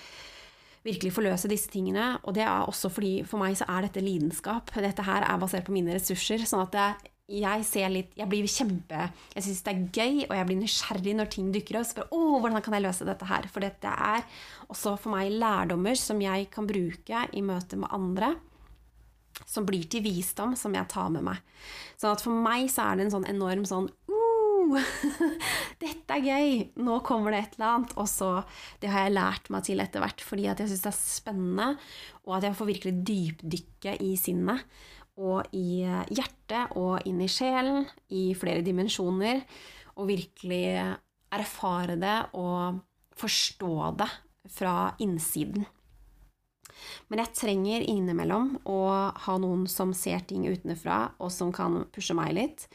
virkelig 0.84 1.14
forløse 1.16 1.48
disse 1.48 1.70
tingene. 1.72 2.18
Og 2.28 2.34
det 2.36 2.44
er 2.44 2.68
også 2.68 2.90
fordi 2.92 3.22
for 3.24 3.40
meg 3.40 3.56
så 3.56 3.64
er 3.72 3.86
dette 3.86 4.04
lidenskap. 4.04 4.68
Dette 4.74 5.06
her 5.06 5.24
er 5.24 5.40
basert 5.40 5.64
på 5.64 5.72
mine 5.72 5.94
ressurser. 5.96 6.44
sånn 6.44 6.64
at 6.66 6.74
det, 6.76 6.88
jeg 7.30 7.64
ser 7.64 7.92
litt 7.92 8.16
Jeg 8.18 8.28
blir 8.28 8.48
kjempe 8.50 9.06
Jeg 9.32 9.46
syns 9.46 9.62
det 9.64 9.72
er 9.72 9.84
gøy, 9.96 10.16
og 10.28 10.34
jeg 10.36 10.48
blir 10.48 10.60
nysgjerrig 10.60 11.14
når 11.16 11.30
ting 11.32 11.52
dukker 11.54 11.80
opp. 11.80 11.88
Spør, 11.88 12.10
å, 12.12 12.22
hvordan 12.42 12.64
kan 12.64 12.76
jeg 12.76 12.84
løse 12.84 13.08
dette 13.08 13.28
her? 13.28 13.48
For 13.52 13.64
dette 13.64 13.88
er 13.88 14.26
også 14.68 14.96
for 15.00 15.14
meg 15.14 15.32
lærdommer 15.32 15.96
som 15.98 16.20
jeg 16.22 16.50
kan 16.52 16.68
bruke 16.68 17.24
i 17.32 17.44
møte 17.44 17.80
med 17.80 17.92
andre. 17.96 18.34
Som 19.48 19.66
blir 19.66 19.88
til 19.90 20.04
visdom 20.04 20.54
som 20.58 20.76
jeg 20.76 20.90
tar 20.92 21.10
med 21.14 21.24
meg. 21.26 21.40
Sånn 21.96 22.12
at 22.12 22.22
for 22.22 22.44
meg 22.44 22.68
så 22.72 22.90
er 22.90 23.00
det 23.00 23.08
en 23.08 23.16
sånn 23.16 23.28
enorm 23.32 23.64
sånn 23.66 23.88
uh, 23.88 24.78
Dette 25.82 26.18
er 26.18 26.28
gøy! 26.28 26.56
Nå 26.84 27.00
kommer 27.06 27.32
det 27.32 27.40
et 27.40 27.56
eller 27.56 27.70
annet. 27.72 27.94
Og 28.00 28.10
så 28.10 28.34
Det 28.82 28.92
har 28.92 29.08
jeg 29.08 29.16
lært 29.16 29.48
meg 29.54 29.64
til 29.64 29.80
etter 29.80 30.04
hvert 30.04 30.24
fordi 30.24 30.50
at 30.52 30.60
jeg 30.60 30.74
syns 30.74 30.84
det 30.84 30.92
er 30.92 31.00
spennende, 31.00 31.70
og 32.28 32.36
at 32.36 32.50
jeg 32.50 32.58
får 32.60 32.70
virkelig 32.74 32.98
dypdykke 33.08 33.96
i 34.04 34.12
sinnet 34.20 34.92
og 35.20 35.54
i 35.54 35.84
eh, 35.86 36.02
hjertet 36.10 36.74
og 36.80 37.06
inn 37.08 37.22
i 37.22 37.30
sjelen, 37.30 37.84
i 38.10 38.32
flere 38.38 38.64
dimensjoner, 38.66 39.44
og 39.94 40.10
virkelig 40.10 40.64
erfare 41.34 41.94
det 42.00 42.18
og 42.34 42.80
forstå 43.14 43.74
det 44.00 44.10
fra 44.50 44.76
innsiden. 45.02 45.64
Men 47.08 47.22
jeg 47.22 47.36
trenger 47.38 47.86
innimellom 47.86 48.56
å 48.68 48.80
ha 49.26 49.36
noen 49.40 49.66
som 49.70 49.94
ser 49.96 50.24
ting 50.28 50.46
utenfra, 50.48 51.14
og 51.22 51.32
som 51.32 51.52
kan 51.54 51.84
pushe 51.94 52.16
meg 52.16 52.34
litt, 52.36 52.66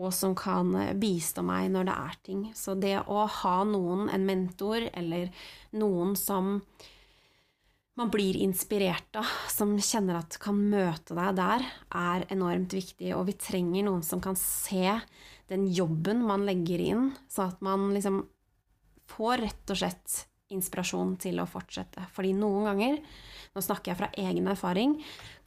og 0.00 0.10
som 0.14 0.34
kan 0.34 0.72
bistå 0.98 1.44
meg 1.46 1.68
når 1.74 1.88
det 1.90 1.98
er 2.08 2.16
ting. 2.26 2.42
Så 2.56 2.74
det 2.78 2.96
å 3.04 3.26
ha 3.30 3.56
noen, 3.68 4.08
en 4.10 4.26
mentor, 4.26 4.88
eller 4.96 5.30
noen 5.76 6.16
som 6.18 6.58
man 7.94 8.10
blir 8.10 8.36
inspirert 8.42 9.16
av, 9.16 9.28
som 9.50 9.76
kjenner 9.78 10.18
at 10.18 10.38
kan 10.42 10.58
møte 10.58 11.14
deg 11.14 11.36
der, 11.38 11.64
er 11.94 12.26
enormt 12.34 12.74
viktig. 12.74 13.12
Og 13.14 13.28
vi 13.28 13.36
trenger 13.38 13.86
noen 13.86 14.02
som 14.06 14.22
kan 14.22 14.38
se 14.38 14.98
den 15.52 15.68
jobben 15.70 16.24
man 16.26 16.46
legger 16.46 16.82
inn, 16.82 17.10
så 17.30 17.48
at 17.50 17.60
man 17.64 17.92
liksom 17.94 18.24
får 19.14 19.44
rett 19.44 19.70
og 19.70 19.78
slett 19.78 20.24
inspirasjon 20.54 21.14
til 21.22 21.38
å 21.40 21.48
fortsette. 21.48 22.06
Fordi 22.14 22.32
noen 22.36 22.66
ganger, 22.68 22.98
nå 23.54 23.62
snakker 23.62 23.92
jeg 23.92 24.00
fra 24.00 24.10
egen 24.24 24.48
erfaring, 24.50 24.96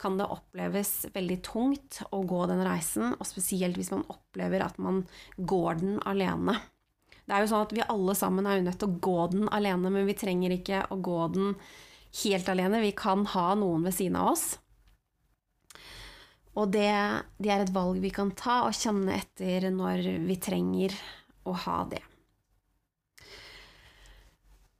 kan 0.00 0.16
det 0.18 0.28
oppleves 0.32 0.92
veldig 1.14 1.38
tungt 1.44 2.00
å 2.14 2.22
gå 2.28 2.40
den 2.50 2.64
reisen, 2.66 3.12
og 3.12 3.28
spesielt 3.28 3.76
hvis 3.78 3.92
man 3.94 4.06
opplever 4.08 4.64
at 4.64 4.80
man 4.82 5.04
går 5.36 5.82
den 5.82 6.00
alene. 6.08 6.56
Det 7.28 7.36
er 7.36 7.44
jo 7.44 7.50
sånn 7.50 7.66
at 7.66 7.74
Vi 7.76 7.84
alle 7.84 8.14
sammen 8.16 8.46
er 8.48 8.56
jo 8.56 8.64
nødt 8.70 8.78
til 8.80 8.88
å 8.88 9.00
gå 9.04 9.18
den 9.34 9.50
alene, 9.52 9.92
men 9.92 10.08
vi 10.08 10.16
trenger 10.16 10.54
ikke 10.56 10.86
å 10.94 10.96
gå 10.96 11.20
den 11.34 11.52
helt 12.24 12.48
alene. 12.48 12.82
Vi 12.84 12.94
kan 12.96 13.26
ha 13.34 13.52
noen 13.58 13.86
ved 13.86 13.96
siden 13.96 14.18
av 14.20 14.32
oss. 14.34 14.46
Og 16.58 16.72
det, 16.74 16.90
det, 17.38 17.50
er 17.52 17.62
et 17.62 17.74
valg 17.74 18.00
vi 18.02 18.10
kan 18.14 18.32
ta 18.34 18.64
og 18.66 18.74
kjenne 18.74 19.14
etter 19.20 19.68
når 19.70 20.02
vi 20.26 20.38
trenger 20.42 20.94
å 21.46 21.54
ha 21.66 21.78
det. 21.90 22.02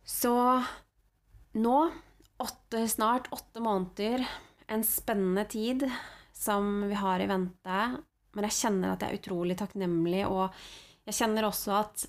Så 0.08 0.34
nå, 1.62 1.78
åtte, 2.42 2.82
snart 2.90 3.30
åtte 3.34 3.62
måneder, 3.62 4.24
en 4.66 4.82
spennende 4.84 5.44
tid 5.48 5.86
som 6.34 6.88
vi 6.88 6.98
har 6.98 7.22
i 7.22 7.28
vente. 7.30 7.80
Men 8.34 8.46
jeg 8.48 8.58
kjenner 8.58 8.92
at 8.92 9.04
jeg 9.04 9.14
er 9.14 9.20
utrolig 9.20 9.56
takknemlig, 9.58 10.24
og 10.26 10.50
jeg 11.08 11.16
kjenner 11.20 11.46
også 11.48 11.76
at, 11.78 12.08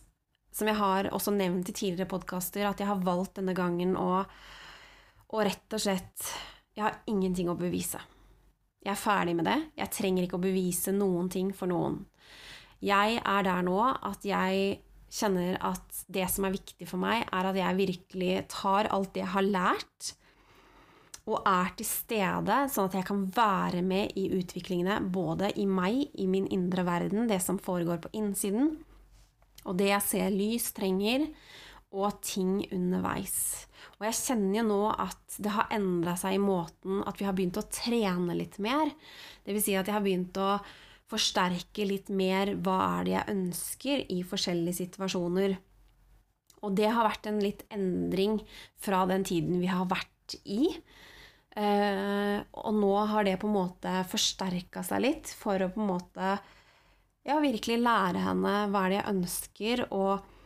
som 0.54 0.70
jeg 0.70 0.80
har 0.80 1.12
også 1.14 1.34
nevnt 1.36 1.70
i 1.70 1.76
tidligere 1.76 2.10
podkaster, 2.10 2.66
at 2.66 2.82
jeg 2.82 2.90
har 2.90 3.06
valgt 3.06 3.38
denne 3.38 3.56
gangen 3.58 3.96
å 4.00 4.26
og 5.30 5.46
rett 5.46 5.76
og 5.76 5.84
slett 5.84 6.30
Jeg 6.76 6.86
har 6.86 7.02
ingenting 7.12 7.50
å 7.52 7.58
bevise. 7.60 8.00
Jeg 8.80 8.94
er 8.94 9.00
ferdig 9.00 9.34
med 9.36 9.50
det. 9.50 9.58
Jeg 9.76 9.92
trenger 9.92 10.24
ikke 10.24 10.38
å 10.38 10.44
bevise 10.44 10.94
noen 10.96 11.28
ting 11.32 11.50
for 11.52 11.68
noen. 11.68 12.06
Jeg 12.80 13.20
er 13.20 13.44
der 13.44 13.66
nå 13.68 13.82
at 13.84 14.24
jeg 14.24 14.80
kjenner 15.12 15.58
at 15.66 16.04
det 16.08 16.28
som 16.32 16.46
er 16.48 16.56
viktig 16.56 16.88
for 16.88 17.02
meg, 17.02 17.26
er 17.28 17.50
at 17.50 17.58
jeg 17.58 17.80
virkelig 17.82 18.34
tar 18.54 18.88
alt 18.94 19.12
det 19.16 19.26
jeg 19.26 19.34
har 19.34 19.48
lært, 19.48 20.12
og 21.30 21.46
er 21.46 21.74
til 21.78 21.86
stede, 21.86 22.56
sånn 22.74 22.88
at 22.90 22.96
jeg 22.98 23.08
kan 23.10 23.26
være 23.36 23.84
med 23.86 24.16
i 24.18 24.30
utviklingene 24.40 25.02
både 25.14 25.52
i 25.62 25.66
meg, 25.70 26.08
i 26.18 26.26
min 26.32 26.48
indre 26.50 26.86
verden, 26.88 27.28
det 27.30 27.42
som 27.44 27.60
foregår 27.62 28.00
på 28.06 28.14
innsiden, 28.18 28.78
og 29.68 29.78
det 29.78 29.92
jeg 29.92 30.06
ser 30.08 30.34
lys 30.34 30.72
trenger, 30.78 31.28
og 31.90 32.22
ting 32.26 32.64
underveis. 32.74 33.68
Og 34.00 34.06
jeg 34.08 34.16
kjenner 34.16 34.62
jo 34.62 34.68
nå 34.70 34.84
at 34.94 35.40
det 35.44 35.52
har 35.52 35.74
endra 35.76 36.16
seg 36.20 36.38
i 36.38 36.42
måten 36.42 37.02
at 37.08 37.20
vi 37.20 37.26
har 37.28 37.36
begynt 37.36 37.60
å 37.60 37.68
trene 37.68 38.36
litt 38.38 38.56
mer. 38.64 38.94
Vil 39.44 39.60
si 39.64 39.76
at 39.76 39.90
jeg 39.90 39.96
har 39.98 40.06
begynt 40.06 40.40
å 40.40 40.54
forsterke 41.10 41.88
litt 41.90 42.12
mer 42.14 42.54
hva 42.64 42.78
er 43.00 43.08
det 43.08 43.16
jeg 43.18 43.34
ønsker 43.34 44.06
i 44.14 44.22
forskjellige 44.28 44.80
situasjoner. 44.84 45.58
Og 46.64 46.76
det 46.80 46.88
har 46.92 47.08
vært 47.08 47.28
en 47.28 47.42
litt 47.44 47.66
endring 47.76 48.40
fra 48.80 49.04
den 49.10 49.26
tiden 49.28 49.60
vi 49.60 49.68
har 49.72 49.88
vært 49.92 50.38
i. 50.46 50.70
Uh, 51.60 52.40
og 52.62 52.76
nå 52.78 52.94
har 53.10 53.26
det 53.28 53.40
på 53.42 53.50
en 53.50 53.58
måte 53.58 53.94
forsterka 54.08 54.84
seg 54.86 55.02
litt 55.04 55.32
for 55.36 55.60
å 55.60 55.72
på 55.74 55.82
en 55.82 55.90
måte 55.90 56.34
ja, 57.28 57.40
virkelig 57.42 57.82
lære 57.82 58.22
henne 58.24 58.54
hva 58.72 58.86
er 58.86 58.94
det 58.94 59.00
jeg 59.02 59.12
ønsker. 59.16 59.88
og 59.92 60.39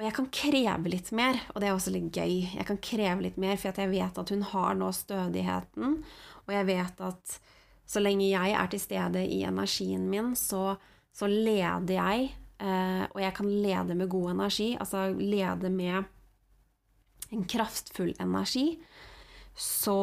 og 0.00 0.06
jeg 0.06 0.14
kan 0.16 0.28
kreve 0.32 0.88
litt 0.88 1.10
mer, 1.12 1.36
og 1.52 1.60
det 1.60 1.68
er 1.68 1.74
også 1.76 1.92
litt 1.92 2.08
gøy. 2.16 2.38
Jeg 2.56 2.64
kan 2.64 2.78
kreve 2.80 3.20
litt 3.26 3.36
mer, 3.36 3.58
For 3.60 3.76
jeg 3.76 3.90
vet 3.92 4.20
at 4.22 4.30
hun 4.32 4.42
har 4.48 4.78
nå 4.78 4.88
stødigheten, 4.96 5.98
og 6.46 6.54
jeg 6.56 6.68
vet 6.70 7.02
at 7.04 7.40
Så 7.90 8.00
lenge 8.00 8.30
jeg 8.30 8.52
er 8.54 8.68
til 8.70 8.80
stede 8.80 9.24
i 9.26 9.42
energien 9.42 10.04
min, 10.08 10.36
så, 10.38 10.76
så 11.12 11.26
leder 11.26 11.90
jeg. 11.90 12.28
Eh, 12.62 13.02
og 13.10 13.18
jeg 13.18 13.34
kan 13.34 13.48
lede 13.50 13.96
med 13.98 14.08
god 14.08 14.30
energi, 14.30 14.76
altså 14.78 15.08
lede 15.18 15.72
med 15.74 16.04
en 17.32 17.44
kraftfull 17.44 18.14
energi. 18.22 18.78
Så 19.58 19.98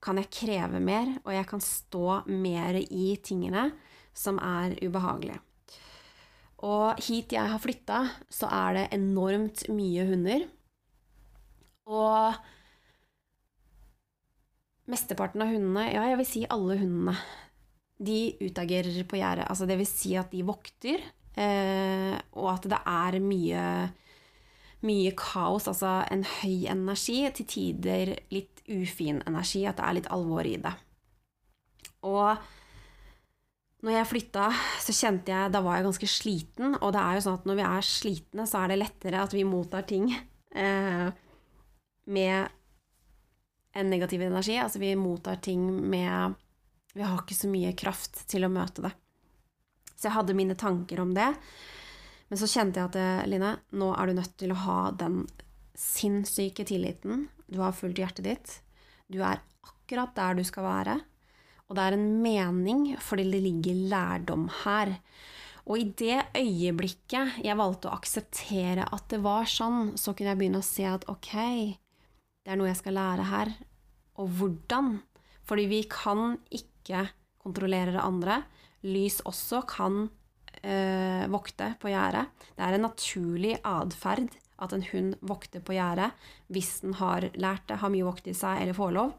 kan 0.00 0.22
jeg 0.22 0.30
kreve 0.30 0.78
mer, 0.78 1.18
og 1.24 1.34
jeg 1.34 1.48
kan 1.50 1.60
stå 1.60 2.22
mer 2.30 2.78
i 2.78 3.16
tingene 3.26 3.72
som 4.14 4.38
er 4.38 4.78
ubehagelige. 4.78 5.42
Og 6.66 6.98
hit 7.06 7.32
jeg 7.36 7.50
har 7.52 7.60
flytta, 7.62 8.00
så 8.34 8.48
er 8.50 8.74
det 8.74 8.86
enormt 8.96 9.68
mye 9.70 10.06
hunder. 10.08 10.46
Og 11.88 12.34
mesteparten 14.90 15.44
av 15.44 15.52
hundene, 15.52 15.86
ja, 15.92 16.08
jeg 16.10 16.18
vil 16.18 16.28
si 16.28 16.42
alle 16.50 16.78
hundene, 16.80 17.14
de 17.98 18.18
utagerer 18.42 18.98
på 19.08 19.20
gjerdet. 19.20 19.46
Altså 19.50 19.68
det 19.68 19.78
vil 19.78 19.90
si 19.90 20.16
at 20.18 20.34
de 20.34 20.42
vokter, 20.46 21.02
eh, 21.38 22.18
og 22.34 22.50
at 22.56 22.68
det 22.70 22.82
er 22.90 23.18
mye, 23.22 23.64
mye 24.86 25.14
kaos, 25.18 25.70
altså 25.70 26.00
en 26.10 26.26
høy 26.40 26.68
energi, 26.74 27.20
til 27.38 27.50
tider 27.54 28.14
litt 28.34 28.62
ufin 28.66 29.22
energi, 29.30 29.64
at 29.66 29.78
det 29.78 29.86
er 29.86 29.98
litt 30.00 30.12
alvor 30.14 30.46
i 30.46 30.58
det. 30.62 30.74
Og 32.06 32.34
når 33.86 33.94
jeg 33.94 34.08
flytta, 34.10 34.48
så 34.82 34.94
kjente 34.96 35.30
jeg 35.30 35.52
Da 35.54 35.62
var 35.62 35.78
jeg 35.78 35.86
ganske 35.86 36.10
sliten. 36.10 36.74
Og 36.80 36.92
det 36.94 37.02
er 37.02 37.18
jo 37.18 37.24
sånn 37.26 37.38
at 37.38 37.48
når 37.48 37.58
vi 37.60 37.66
er 37.68 37.86
slitne, 37.86 38.46
så 38.50 38.62
er 38.62 38.72
det 38.72 38.80
lettere 38.80 39.22
at 39.22 39.34
vi 39.36 39.46
mottar 39.46 39.86
ting 39.86 40.10
eh, 40.10 41.08
med 42.10 42.56
en 43.78 43.90
negativ 43.92 44.24
energi. 44.26 44.56
Altså 44.58 44.82
vi 44.82 44.94
mottar 44.98 45.38
ting 45.44 45.68
med 45.90 46.34
Vi 46.96 47.04
har 47.04 47.20
ikke 47.20 47.38
så 47.38 47.50
mye 47.50 47.76
kraft 47.78 48.24
til 48.30 48.46
å 48.46 48.50
møte 48.50 48.82
det. 48.88 48.94
Så 49.94 50.08
jeg 50.08 50.16
hadde 50.16 50.38
mine 50.38 50.56
tanker 50.58 51.02
om 51.02 51.12
det. 51.14 51.28
Men 52.28 52.40
så 52.40 52.48
kjente 52.50 52.80
jeg 52.80 52.90
at 52.90 52.98
eh, 52.98 53.28
Line, 53.30 53.52
nå 53.78 53.92
er 53.94 54.08
du 54.10 54.18
nødt 54.18 54.34
til 54.40 54.54
å 54.54 54.62
ha 54.64 54.80
den 54.90 55.22
sinnssyke 55.78 56.66
tilliten. 56.66 57.28
Du 57.46 57.60
har 57.62 57.76
fulgt 57.76 58.02
hjertet 58.02 58.26
ditt. 58.26 58.56
Du 59.06 59.20
er 59.22 59.38
akkurat 59.62 60.16
der 60.18 60.34
du 60.38 60.42
skal 60.46 60.66
være. 60.66 60.98
Og 61.68 61.76
det 61.76 61.84
er 61.84 61.96
en 61.96 62.08
mening 62.24 62.84
fordi 63.04 63.26
det 63.28 63.42
ligger 63.44 63.82
lærdom 63.92 64.48
her. 64.64 64.94
Og 65.68 65.82
i 65.82 65.88
det 66.00 66.22
øyeblikket 66.38 67.42
jeg 67.44 67.58
valgte 67.60 67.90
å 67.90 67.96
akseptere 67.98 68.86
at 68.88 69.08
det 69.12 69.20
var 69.24 69.48
sånn, 69.48 69.92
så 70.00 70.14
kunne 70.16 70.32
jeg 70.32 70.40
begynne 70.40 70.62
å 70.62 70.68
se 70.68 70.86
at 70.88 71.04
ok, 71.12 71.32
det 72.40 72.54
er 72.54 72.56
noe 72.56 72.70
jeg 72.70 72.80
skal 72.80 72.96
lære 72.96 73.28
her. 73.28 73.52
Og 74.18 74.32
hvordan? 74.38 74.94
Fordi 75.48 75.66
vi 75.68 75.82
kan 75.92 76.38
ikke 76.48 77.04
kontrollere 77.44 77.92
det 77.92 78.00
andre. 78.04 78.40
Lys 78.88 79.20
også 79.28 79.62
kan 79.68 80.06
øh, 80.08 81.24
vokte 81.32 81.74
på 81.80 81.92
gjerdet. 81.92 82.26
Det 82.56 82.64
er 82.64 82.76
en 82.76 82.86
naturlig 82.88 83.54
atferd 83.60 84.32
at 84.58 84.74
en 84.74 84.84
hund 84.88 85.14
vokter 85.20 85.62
på 85.62 85.76
gjerdet 85.76 86.10
hvis 86.50 86.78
den 86.82 86.96
har 86.98 87.28
lært 87.38 87.68
det, 87.68 87.78
har 87.82 87.92
mye 87.92 88.08
vokt 88.08 88.26
i 88.30 88.36
seg 88.36 88.62
eller 88.62 88.76
får 88.76 88.94
lov. 88.96 89.12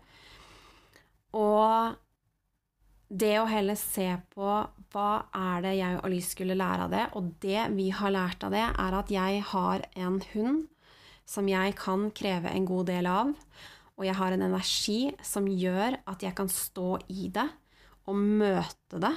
Og 1.37 1.93
det 3.09 3.35
å 3.41 3.47
heller 3.49 3.77
se 3.79 4.07
på 4.33 4.49
hva 4.93 5.09
er 5.35 5.63
det 5.65 5.73
jeg 5.79 5.97
og 5.99 6.09
Lys 6.13 6.29
skulle 6.33 6.57
lære 6.57 6.85
av 6.85 6.93
det, 6.93 7.05
og 7.17 7.31
det 7.43 7.65
vi 7.75 7.89
har 7.93 8.13
lært 8.13 8.45
av 8.45 8.53
det, 8.53 8.65
er 8.69 8.97
at 8.99 9.13
jeg 9.13 9.41
har 9.51 9.85
en 9.97 10.19
hund 10.33 10.67
som 11.29 11.49
jeg 11.49 11.75
kan 11.77 12.07
kreve 12.15 12.49
en 12.53 12.67
god 12.69 12.89
del 12.89 13.09
av, 13.09 13.33
og 13.99 14.05
jeg 14.07 14.17
har 14.17 14.33
en 14.33 14.45
energi 14.45 14.99
som 15.25 15.49
gjør 15.49 15.99
at 16.09 16.23
jeg 16.23 16.37
kan 16.37 16.49
stå 16.49 16.95
i 17.11 17.27
det 17.33 17.49
og 18.09 18.15
møte 18.15 19.01
det 19.01 19.13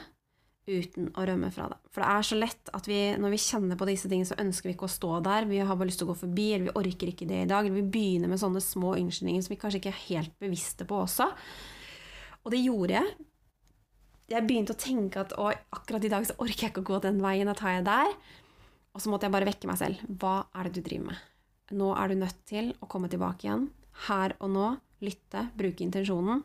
uten 0.69 1.09
å 1.19 1.25
rømme 1.27 1.51
fra 1.55 1.69
det. 1.73 1.79
For 1.91 2.03
det 2.03 2.09
er 2.11 2.27
så 2.27 2.39
lett 2.39 2.71
at 2.77 2.87
vi, 2.87 2.99
når 3.19 3.33
vi 3.35 3.41
kjenner 3.45 3.79
på 3.79 3.87
disse 3.89 4.11
tingene, 4.11 4.29
så 4.29 4.39
ønsker 4.43 4.71
vi 4.71 4.77
ikke 4.77 4.87
å 4.87 4.95
stå 4.95 5.17
der. 5.25 5.49
Vi 5.51 5.59
har 5.59 5.79
bare 5.79 5.89
lyst 5.91 6.03
til 6.03 6.07
å 6.07 6.13
gå 6.13 6.21
forbi, 6.21 6.49
eller 6.55 6.69
vi 6.69 6.77
orker 6.83 7.11
ikke 7.11 7.27
det 7.31 7.41
i 7.43 7.49
dag. 7.51 7.67
Eller 7.67 7.81
vi 7.81 7.95
begynner 7.97 8.31
med 8.31 8.41
sånne 8.43 8.63
små 8.63 8.95
unnskyldninger 9.01 9.43
som 9.43 9.55
vi 9.55 9.59
kanskje 9.59 9.81
ikke 9.81 9.91
er 9.91 10.05
helt 10.05 10.37
bevisste 10.43 10.87
på 10.87 11.01
også. 11.03 11.27
Og 12.45 12.55
det 12.55 12.63
gjorde 12.63 13.01
jeg 13.01 13.11
jeg 14.33 14.47
begynte 14.49 14.75
å 14.75 14.81
tenke 14.81 15.23
at 15.23 15.35
akkurat 15.37 16.05
i 16.05 16.11
dag 16.13 16.25
så 16.27 16.37
orker 16.41 16.67
jeg 16.67 16.73
ikke 16.73 16.85
å 16.85 16.91
gå 16.93 17.01
den 17.05 17.21
veien, 17.23 17.49
da 17.49 17.57
tar 17.59 17.77
jeg 17.77 17.85
der. 17.89 18.15
Og 18.93 19.03
så 19.03 19.13
måtte 19.13 19.29
jeg 19.29 19.35
bare 19.35 19.49
vekke 19.49 19.69
meg 19.69 19.79
selv. 19.81 20.01
Hva 20.21 20.43
er 20.57 20.69
det 20.69 20.79
du 20.79 20.87
driver 20.87 21.11
med? 21.11 21.29
Nå 21.73 21.93
er 21.97 22.11
du 22.11 22.19
nødt 22.21 22.41
til 22.49 22.73
å 22.85 22.89
komme 22.91 23.09
tilbake 23.13 23.47
igjen. 23.47 23.69
Her 24.09 24.37
og 24.41 24.53
nå. 24.53 24.71
Lytte, 25.03 25.49
bruke 25.59 25.83
intensjonen. 25.83 26.45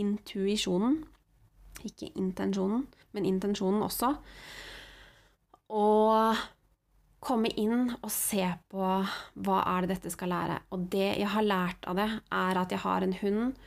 Intuisjonen. 0.00 1.00
Ikke 1.84 2.08
intensjonen, 2.16 2.86
men 3.12 3.26
intensjonen 3.28 3.82
også. 3.84 4.12
Og 5.76 6.42
komme 7.22 7.50
inn 7.58 7.90
og 7.98 8.10
se 8.12 8.44
på 8.70 8.86
hva 9.44 9.58
er 9.74 9.84
det 9.84 9.96
dette 9.96 10.12
skal 10.14 10.32
lære. 10.32 10.60
Og 10.74 10.86
det 10.92 11.10
jeg 11.20 11.30
har 11.34 11.46
lært 11.46 11.90
av 11.90 11.98
det, 11.98 12.08
er 12.30 12.62
at 12.62 12.72
jeg 12.72 12.82
har 12.86 13.04
en 13.04 13.16
hund 13.20 13.58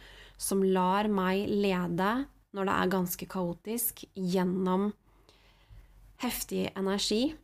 som 0.41 0.63
lar 0.63 1.07
meg 1.11 1.45
lede 1.47 2.09
når 2.55 2.69
det 2.69 2.75
er 2.75 2.93
ganske 2.93 3.27
kaotisk, 3.29 4.05
gjennom 4.15 4.91
heftig 6.23 6.69
energi. 6.75 7.35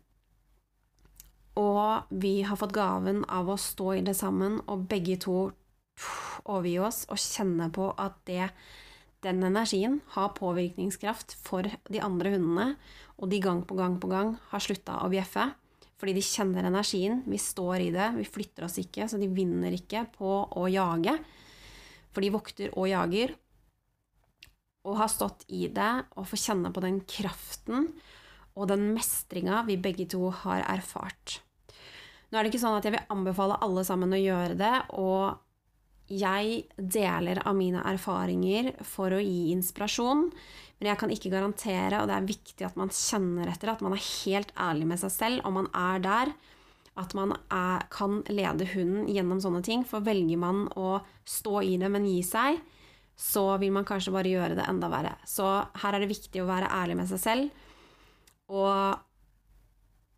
Og 1.59 2.13
vi 2.23 2.39
har 2.47 2.59
fått 2.59 2.75
gaven 2.75 3.25
av 3.27 3.49
å 3.51 3.59
stå 3.59 3.97
i 3.97 4.05
det 4.05 4.15
sammen 4.15 4.61
og 4.71 4.87
begge 4.91 5.17
to 5.19 5.49
overgi 6.47 6.77
oss 6.81 7.03
og 7.11 7.19
kjenne 7.19 7.67
på 7.75 7.89
at 7.99 8.15
det, 8.29 8.47
den 9.25 9.43
energien 9.45 9.99
har 10.15 10.31
påvirkningskraft 10.37 11.35
for 11.43 11.67
de 11.67 12.01
andre 12.01 12.31
hundene, 12.37 12.69
og 13.21 13.29
de 13.29 13.41
gang 13.43 13.61
på 13.67 13.75
gang 13.77 13.99
på 14.01 14.09
gang 14.09 14.37
har 14.49 14.63
slutta 14.63 15.03
å 15.03 15.11
bjeffe. 15.11 15.51
Fordi 16.01 16.15
de 16.17 16.23
kjenner 16.25 16.65
energien, 16.65 17.19
vi 17.29 17.37
står 17.37 17.83
i 17.83 17.91
det, 17.93 18.07
vi 18.15 18.25
flytter 18.25 18.65
oss 18.65 18.79
ikke, 18.81 19.05
så 19.05 19.19
de 19.21 19.27
vinner 19.29 19.75
ikke 19.75 20.07
på 20.15 20.31
å 20.57 20.65
jage. 20.71 21.13
For 22.09 22.25
de 22.25 22.31
vokter 22.33 22.73
og 22.73 22.89
jager, 22.89 23.35
og 24.87 24.97
har 24.97 25.11
stått 25.11 25.45
i 25.53 25.67
det 25.71 25.91
og 26.17 26.27
få 26.29 26.39
kjenne 26.39 26.71
på 26.73 26.83
den 26.83 27.01
kraften 27.09 27.91
og 28.57 28.67
den 28.71 28.89
mestringa 28.95 29.61
vi 29.67 29.77
begge 29.79 30.07
to 30.11 30.29
har 30.43 30.65
erfart. 30.65 31.39
Nå 32.31 32.39
er 32.39 32.43
det 32.43 32.51
ikke 32.51 32.63
sånn 32.63 32.77
at 32.79 32.87
jeg 32.87 32.95
vil 32.95 33.13
anbefale 33.13 33.59
alle 33.63 33.83
sammen 33.87 34.15
å 34.15 34.19
gjøre 34.19 34.55
det, 34.59 34.75
og 34.95 35.39
jeg 36.11 36.65
deler 36.75 37.41
av 37.47 37.55
mine 37.55 37.83
erfaringer 37.87 38.73
for 38.87 39.13
å 39.15 39.21
gi 39.23 39.51
inspirasjon, 39.53 40.25
men 40.79 40.89
jeg 40.89 40.99
kan 40.99 41.11
ikke 41.13 41.31
garantere, 41.31 41.99
og 42.01 42.09
det 42.09 42.15
er 42.17 42.29
viktig 42.31 42.65
at 42.67 42.79
man 42.79 42.91
kjenner 42.95 43.51
etter, 43.51 43.71
at 43.71 43.83
man 43.85 43.95
er 43.95 44.07
helt 44.25 44.51
ærlig 44.59 44.87
med 44.89 45.01
seg 45.03 45.13
selv, 45.13 45.43
og 45.45 45.55
man 45.59 45.67
er 45.77 46.03
der, 46.03 46.31
at 46.99 47.13
man 47.15 47.35
er, 47.53 47.85
kan 47.93 48.19
lede 48.31 48.67
hunden 48.73 49.07
gjennom 49.11 49.39
sånne 49.43 49.61
ting. 49.63 49.85
For 49.87 50.03
velger 50.03 50.39
man 50.41 50.65
å 50.75 50.99
stå 51.27 51.61
i 51.63 51.77
det, 51.79 51.91
men 51.91 52.07
gi 52.09 52.19
seg, 52.27 52.59
så 53.21 53.45
vil 53.61 53.73
man 53.75 53.85
kanskje 53.85 54.13
bare 54.15 54.31
gjøre 54.31 54.57
det 54.57 54.65
enda 54.65 54.89
verre. 54.89 55.13
Så 55.29 55.45
her 55.83 55.93
er 55.93 56.01
det 56.01 56.09
viktig 56.09 56.41
å 56.41 56.49
være 56.49 56.71
ærlig 56.73 56.97
med 56.97 57.09
seg 57.11 57.21
selv. 57.21 57.63
Og 58.51 58.97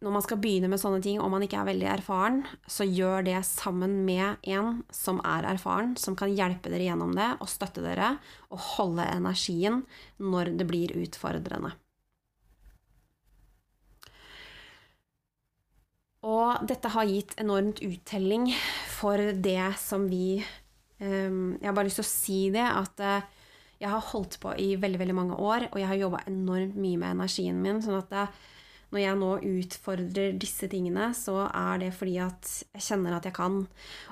når 0.03 0.15
man 0.17 0.23
skal 0.23 0.39
begynne 0.43 0.69
med 0.71 0.81
sånne 0.81 0.99
ting, 1.03 1.19
om 1.23 1.31
man 1.31 1.43
ikke 1.45 1.59
er 1.61 1.69
veldig 1.69 1.89
erfaren, 1.97 2.41
så 2.67 2.87
gjør 2.87 3.23
det 3.27 3.37
sammen 3.47 4.01
med 4.07 4.39
en 4.55 4.81
som 4.91 5.21
er 5.27 5.47
erfaren, 5.53 5.93
som 5.99 6.15
kan 6.19 6.31
hjelpe 6.31 6.71
dere 6.71 6.89
gjennom 6.89 7.13
det 7.15 7.29
og 7.39 7.51
støtte 7.51 7.83
dere 7.83 8.17
og 8.49 8.59
holde 8.73 9.07
energien 9.13 9.83
når 10.19 10.55
det 10.59 10.67
blir 10.67 10.95
utfordrende. 11.03 11.71
Og 16.23 16.67
dette 16.67 16.91
har 16.91 17.07
gitt 17.07 17.35
enormt 17.39 17.81
uttelling 17.83 18.47
for 18.95 19.19
det 19.43 19.73
som 19.79 20.07
vi 20.07 20.39
jeg 21.03 21.67
har 21.67 21.75
bare 21.75 21.89
lyst 21.89 21.99
til 22.01 22.05
å 22.05 22.11
si 22.11 22.39
det, 22.53 22.63
at 22.63 23.03
uh, 23.03 23.43
jeg 23.81 23.91
har 23.91 24.09
holdt 24.13 24.39
på 24.43 24.53
i 24.59 24.73
veldig 24.79 25.01
veldig 25.01 25.15
mange 25.17 25.37
år, 25.37 25.67
og 25.71 25.79
jeg 25.81 25.89
har 25.89 25.99
jobba 25.99 26.23
enormt 26.29 26.77
mye 26.79 26.99
med 27.01 27.15
energien 27.17 27.61
min. 27.63 27.81
sånn 27.83 27.99
at 27.99 28.13
uh, 28.15 28.43
når 28.93 29.01
jeg 29.01 29.17
nå 29.17 29.31
utfordrer 29.49 30.35
disse 30.37 30.69
tingene, 30.69 31.09
så 31.17 31.47
er 31.47 31.81
det 31.81 31.89
fordi 31.97 32.19
at 32.21 32.51
jeg 32.75 32.85
kjenner 32.91 33.15
at 33.17 33.25
jeg 33.25 33.35
kan. 33.35 33.63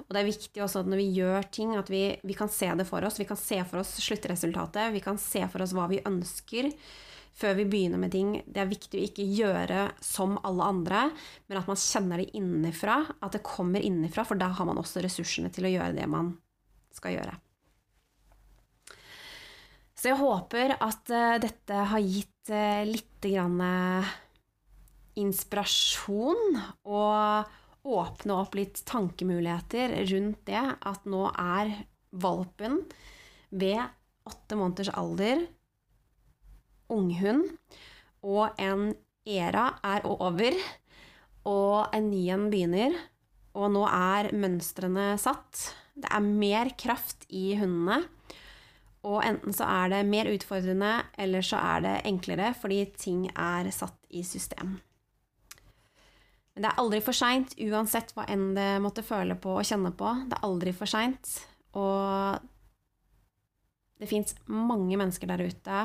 Og 0.08 0.10
det 0.10 0.24
er 0.24 0.30
viktig 0.32 0.64
også 0.66 0.82
at 0.82 0.90
når 0.90 1.04
vi 1.04 1.12
gjør 1.20 1.48
ting, 1.54 1.76
at 1.78 1.92
vi, 1.94 2.02
vi 2.26 2.38
kan 2.38 2.50
se 2.50 2.72
det 2.80 2.88
for 2.90 3.06
oss. 3.06 3.20
Vi 3.22 3.30
kan 3.30 3.38
se 3.38 3.62
for 3.62 3.84
oss 3.84 3.94
sluttresultatet. 4.02 4.90
Vi 4.96 5.04
kan 5.06 5.22
se 5.22 5.46
for 5.54 5.62
oss 5.62 5.76
hva 5.78 5.86
vi 5.92 6.02
ønsker 6.10 6.72
før 7.42 7.56
vi 7.62 7.68
begynner 7.70 8.02
med 8.02 8.14
ting. 8.14 8.34
Det 8.46 8.64
er 8.64 8.74
viktig 8.74 9.00
å 9.00 9.06
ikke 9.06 9.30
gjøre 9.38 9.86
som 10.04 10.40
alle 10.42 10.74
andre, 10.74 11.08
men 11.46 11.62
at 11.62 11.70
man 11.70 11.80
kjenner 11.80 12.22
det 12.22 12.32
innenfra. 12.38 13.04
At 13.22 13.38
det 13.38 13.46
kommer 13.46 13.86
innenfra, 13.86 14.26
for 14.26 14.42
da 14.42 14.50
har 14.58 14.68
man 14.68 14.82
også 14.82 15.06
ressursene 15.06 15.54
til 15.54 15.70
å 15.70 15.76
gjøre 15.78 15.98
det 16.02 16.10
man 16.10 16.34
skal 16.96 17.18
gjøre. 17.18 17.38
Så 19.96 20.10
jeg 20.10 20.20
håper 20.22 20.76
at 20.80 21.14
uh, 21.14 21.38
dette 21.42 21.86
har 21.92 22.02
gitt 22.02 22.50
uh, 22.50 22.82
litt 22.90 23.28
grann 23.28 23.60
uh, 23.62 24.12
inspirasjon 25.22 26.58
og 26.90 27.88
åpne 27.92 28.38
opp 28.38 28.56
litt 28.58 28.82
tankemuligheter 28.90 29.94
rundt 30.10 30.44
det 30.50 30.62
at 30.62 31.08
nå 31.10 31.26
er 31.32 31.74
valpen 32.12 32.80
ved 33.50 33.82
åtte 34.30 34.58
måneders 34.58 34.94
alder 34.98 35.46
unghund, 36.92 37.48
og 38.22 38.60
en 38.62 38.92
æra 39.28 39.68
er 39.86 40.06
over, 40.10 40.58
og 41.48 41.96
en 41.96 42.10
ny 42.12 42.26
en 42.34 42.50
begynner. 42.52 42.98
Og 43.58 43.72
nå 43.74 43.84
er 43.88 44.32
mønstrene 44.38 45.14
satt. 45.20 45.72
Det 45.94 46.08
er 46.12 46.22
mer 46.24 46.72
kraft 46.80 47.26
i 47.30 47.56
hundene. 47.60 48.04
Og 49.08 49.24
enten 49.26 49.54
så 49.56 49.66
er 49.66 49.90
det 49.90 50.06
mer 50.06 50.30
utfordrende, 50.30 50.94
eller 51.18 51.42
så 51.46 51.58
er 51.58 51.82
det 51.86 51.96
enklere, 52.06 52.54
fordi 52.54 52.84
ting 52.94 53.26
er 53.34 53.72
satt 53.74 53.98
i 54.14 54.22
system. 54.28 54.76
Men 56.54 56.66
det 56.66 56.70
er 56.70 56.82
aldri 56.84 57.00
for 57.02 57.16
seint, 57.16 57.56
uansett 57.64 58.12
hva 58.14 58.26
enn 58.30 58.52
det 58.58 58.82
måtte 58.84 59.04
føle 59.08 59.36
på 59.40 59.56
og 59.58 59.66
kjenne 59.66 59.92
på. 59.98 60.10
Det 60.28 60.38
er 60.38 60.46
aldri 60.46 60.74
for 60.76 60.86
seint. 60.92 61.32
Og 61.80 62.38
det 64.02 64.10
fins 64.10 64.36
mange 64.52 64.98
mennesker 65.00 65.28
der 65.32 65.42
ute, 65.48 65.78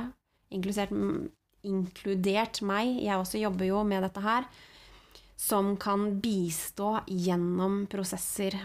inkludert 1.67 2.61
meg, 2.67 2.99
jeg 3.01 3.17
også 3.17 3.39
jobber 3.41 3.67
jo 3.69 3.83
med 3.87 4.05
dette 4.05 4.21
her, 4.25 4.45
som 5.37 5.77
kan 5.81 6.21
bistå 6.21 6.99
gjennom 7.07 7.87
prosesser. 7.93 8.57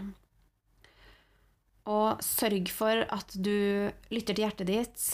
Og 1.90 2.22
sørg 2.22 2.70
for 2.70 3.06
at 3.10 3.34
du 3.34 3.90
lytter 4.14 4.36
til 4.36 4.44
hjertet 4.46 4.70
ditt, 4.70 5.06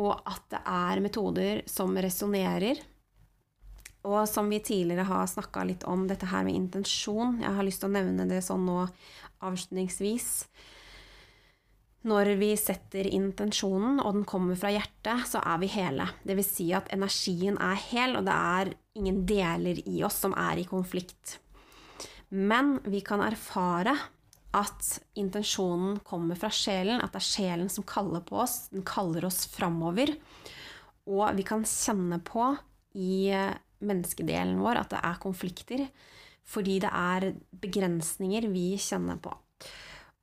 og 0.00 0.16
at 0.26 0.42
det 0.50 0.62
er 0.66 1.02
metoder 1.04 1.62
som 1.70 1.94
resonnerer. 1.94 2.80
Og 4.08 4.24
som 4.30 4.48
vi 4.48 4.62
tidligere 4.64 5.04
har 5.06 5.28
snakka 5.28 5.64
litt 5.68 5.84
om, 5.84 6.06
dette 6.08 6.28
her 6.30 6.46
med 6.46 6.56
intensjon. 6.56 7.38
Jeg 7.42 7.52
har 7.56 7.66
lyst 7.66 7.82
til 7.82 7.90
å 7.90 7.96
nevne 7.98 8.26
det 8.30 8.40
sånn 8.42 8.64
nå 8.66 8.84
avslutningsvis. 9.44 10.30
Når 12.08 12.30
vi 12.40 12.54
setter 12.56 13.04
intensjonen, 13.12 13.98
og 14.00 14.14
den 14.16 14.24
kommer 14.24 14.56
fra 14.56 14.70
hjertet, 14.72 15.26
så 15.28 15.42
er 15.44 15.60
vi 15.60 15.68
hele. 15.74 16.06
Det 16.24 16.36
vil 16.38 16.46
si 16.46 16.70
at 16.72 16.88
energien 16.94 17.60
er 17.60 17.76
hel, 17.90 18.16
og 18.16 18.24
det 18.24 18.36
er 18.36 18.72
ingen 18.96 19.20
deler 19.28 19.82
i 19.84 20.00
oss 20.06 20.16
som 20.24 20.32
er 20.32 20.62
i 20.62 20.68
konflikt. 20.68 21.36
Men 22.32 22.78
vi 22.88 23.02
kan 23.04 23.20
erfare 23.20 23.98
at 24.56 24.86
intensjonen 25.18 26.00
kommer 26.06 26.38
fra 26.38 26.50
sjelen, 26.52 26.98
at 27.00 27.12
det 27.14 27.20
er 27.20 27.28
sjelen 27.28 27.68
som 27.70 27.86
kaller 27.86 28.22
på 28.26 28.40
oss. 28.42 28.64
Den 28.72 28.86
kaller 28.86 29.26
oss 29.28 29.44
framover. 29.52 30.12
Og 31.10 31.26
vi 31.36 31.44
kan 31.46 31.62
kjenne 31.66 32.18
på 32.24 32.52
i 32.98 33.30
menneskedelen 33.80 34.58
vår 34.60 34.82
at 34.82 34.90
det 34.92 35.02
er 35.06 35.20
konflikter, 35.22 35.84
fordi 36.50 36.80
det 36.82 36.90
er 36.90 37.30
begrensninger 37.62 38.48
vi 38.50 38.72
kjenner 38.80 39.20
på. 39.22 39.32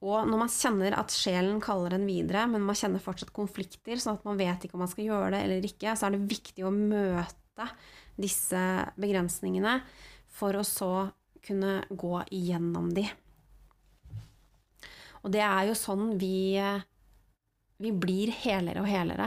Og 0.06 0.28
når 0.30 0.42
man 0.44 0.52
kjenner 0.52 0.94
at 1.00 1.14
sjelen 1.14 1.62
kaller 1.64 1.96
en 1.96 2.06
videre, 2.06 2.44
men 2.52 2.66
man 2.66 2.78
kjenner 2.78 3.02
fortsatt 3.02 3.34
konflikter, 3.34 3.98
sånn 3.98 4.20
at 4.20 4.28
man 4.28 4.38
vet 4.38 4.68
ikke 4.68 4.78
om 4.78 4.84
man 4.86 4.92
skal 4.92 5.08
gjøre 5.08 5.32
det 5.34 5.40
eller 5.46 5.70
ikke, 5.72 5.96
så 5.98 6.08
er 6.08 6.14
det 6.14 6.28
viktig 6.30 6.68
å 6.68 6.74
møte 6.74 7.70
disse 8.18 8.62
begrensningene 9.00 9.80
for 10.38 10.58
å 10.60 10.66
så 10.68 10.92
kunne 11.48 11.80
gå 11.90 12.20
igjennom 12.36 12.92
de. 12.94 13.08
Og 15.28 15.34
det 15.36 15.42
er 15.44 15.66
jo 15.68 15.74
sånn 15.76 16.14
vi, 16.16 16.56
vi 17.84 17.90
blir 17.92 18.30
helere 18.32 18.80
og 18.80 18.88
helere. 18.88 19.26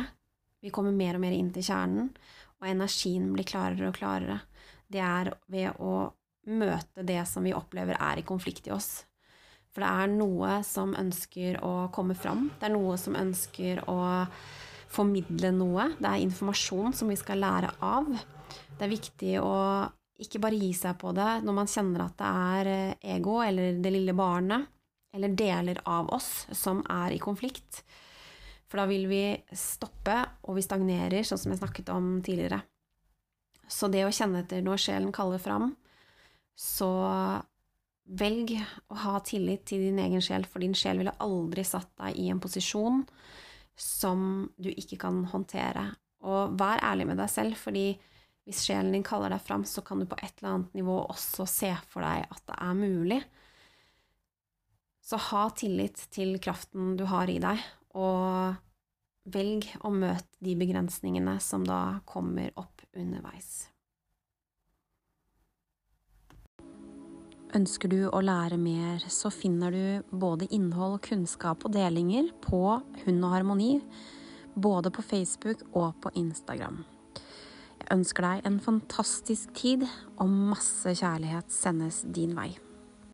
Vi 0.65 0.73
kommer 0.73 0.97
mer 0.97 1.19
og 1.19 1.21
mer 1.21 1.35
inn 1.37 1.51
til 1.53 1.67
kjernen, 1.67 2.09
og 2.57 2.69
energien 2.71 3.27
blir 3.35 3.45
klarere 3.49 3.91
og 3.91 3.99
klarere. 3.99 4.39
Det 4.89 5.03
er 5.05 5.29
ved 5.53 5.77
å 5.77 6.09
møte 6.49 7.05
det 7.05 7.21
som 7.29 7.45
vi 7.45 7.53
opplever 7.53 8.01
er 8.01 8.23
i 8.23 8.25
konflikt 8.25 8.71
i 8.71 8.73
oss. 8.73 9.05
For 9.71 9.85
det 9.85 9.93
er 9.93 10.17
noe 10.17 10.57
som 10.65 10.97
ønsker 10.97 11.61
å 11.69 11.75
komme 11.93 12.17
fram. 12.17 12.49
Det 12.57 12.71
er 12.71 12.75
noe 12.79 12.97
som 12.97 13.21
ønsker 13.21 13.85
å 13.93 14.01
formidle 14.91 15.53
noe. 15.53 15.93
Det 16.01 16.09
er 16.09 16.25
informasjon 16.25 16.97
som 16.97 17.13
vi 17.13 17.21
skal 17.21 17.45
lære 17.45 17.77
av. 17.85 18.09
Det 18.73 18.89
er 18.89 18.97
viktig 18.97 19.37
å 19.45 19.55
ikke 20.21 20.41
bare 20.41 20.65
gi 20.65 20.73
seg 20.77 20.97
på 21.01 21.13
det 21.17 21.31
når 21.45 21.61
man 21.61 21.69
kjenner 21.71 22.09
at 22.09 22.17
det 22.21 22.35
er 22.57 22.75
eh, 22.75 23.09
ego 23.17 23.43
eller 23.45 23.77
det 23.85 23.93
lille 23.93 24.17
barnet 24.17 24.80
eller 25.15 25.35
deler 25.35 25.81
av 25.89 26.11
oss 26.15 26.47
som 26.53 26.83
er 26.91 27.15
i 27.17 27.21
konflikt. 27.23 27.83
For 28.71 28.79
da 28.79 28.87
vil 28.87 29.09
vi 29.11 29.25
stoppe, 29.57 30.17
og 30.47 30.59
vi 30.59 30.65
stagnerer, 30.65 31.25
sånn 31.27 31.41
som 31.43 31.55
jeg 31.55 31.63
snakket 31.63 31.91
om 31.95 32.19
tidligere. 32.23 32.61
Så 33.71 33.91
det 33.91 34.05
å 34.07 34.13
kjenne 34.15 34.45
etter 34.45 34.63
når 34.63 34.83
sjelen 34.83 35.15
kaller 35.15 35.43
fram, 35.43 35.73
så 36.55 36.91
Velg 38.11 38.57
å 38.91 38.97
ha 39.05 39.19
tillit 39.23 39.69
til 39.71 39.85
din 39.85 40.01
egen 40.03 40.23
sjel, 40.25 40.43
for 40.43 40.63
din 40.63 40.75
sjel 40.75 40.99
ville 40.99 41.15
aldri 41.23 41.63
satt 41.67 41.93
deg 42.01 42.17
i 42.19 42.25
en 42.33 42.41
posisjon 42.43 43.05
som 43.79 44.49
du 44.59 44.67
ikke 44.73 44.99
kan 45.05 45.21
håndtere. 45.31 45.85
Og 46.27 46.57
vær 46.59 46.83
ærlig 46.83 47.07
med 47.07 47.21
deg 47.23 47.31
selv, 47.31 47.55
fordi 47.61 47.93
hvis 48.49 48.65
sjelen 48.67 48.91
din 48.97 49.07
kaller 49.07 49.31
deg 49.31 49.45
fram, 49.45 49.63
så 49.63 49.85
kan 49.87 50.03
du 50.03 50.09
på 50.11 50.19
et 50.19 50.33
eller 50.41 50.57
annet 50.57 50.75
nivå 50.81 50.97
også 51.05 51.47
se 51.47 51.71
for 51.93 52.03
deg 52.03 52.27
at 52.27 52.43
det 52.51 52.59
er 52.59 52.81
mulig. 52.81 53.21
Så 55.11 55.19
ha 55.19 55.49
tillit 55.59 55.99
til 56.15 56.37
kraften 56.39 56.95
du 56.95 57.03
har 57.11 57.31
i 57.33 57.41
deg, 57.43 57.59
og 57.99 58.55
velg 59.35 59.67
å 59.83 59.91
møte 59.91 60.39
de 60.39 60.55
begrensningene 60.61 61.35
som 61.43 61.65
da 61.67 61.99
kommer 62.07 62.53
opp 62.61 62.85
underveis. 62.95 63.67
Ønsker 67.59 67.91
du 67.91 68.05
å 68.07 68.23
lære 68.23 68.55
mer, 68.63 69.03
så 69.11 69.33
finner 69.35 69.75
du 69.75 70.15
både 70.15 70.47
innhold, 70.55 71.01
kunnskap 71.03 71.67
og 71.67 71.75
delinger 71.75 72.31
på 72.47 72.63
Hund 73.03 73.27
og 73.27 73.35
harmoni, 73.35 73.73
både 74.55 74.95
på 74.95 75.03
Facebook 75.03 75.67
og 75.75 75.99
på 76.05 76.15
Instagram. 76.23 76.85
Jeg 77.81 77.91
ønsker 77.99 78.29
deg 78.29 78.47
en 78.47 78.63
fantastisk 78.63 79.59
tid, 79.59 79.89
og 80.23 80.31
masse 80.55 80.95
kjærlighet 81.03 81.51
sendes 81.51 82.05
din 82.07 82.39
vei. 82.39 82.53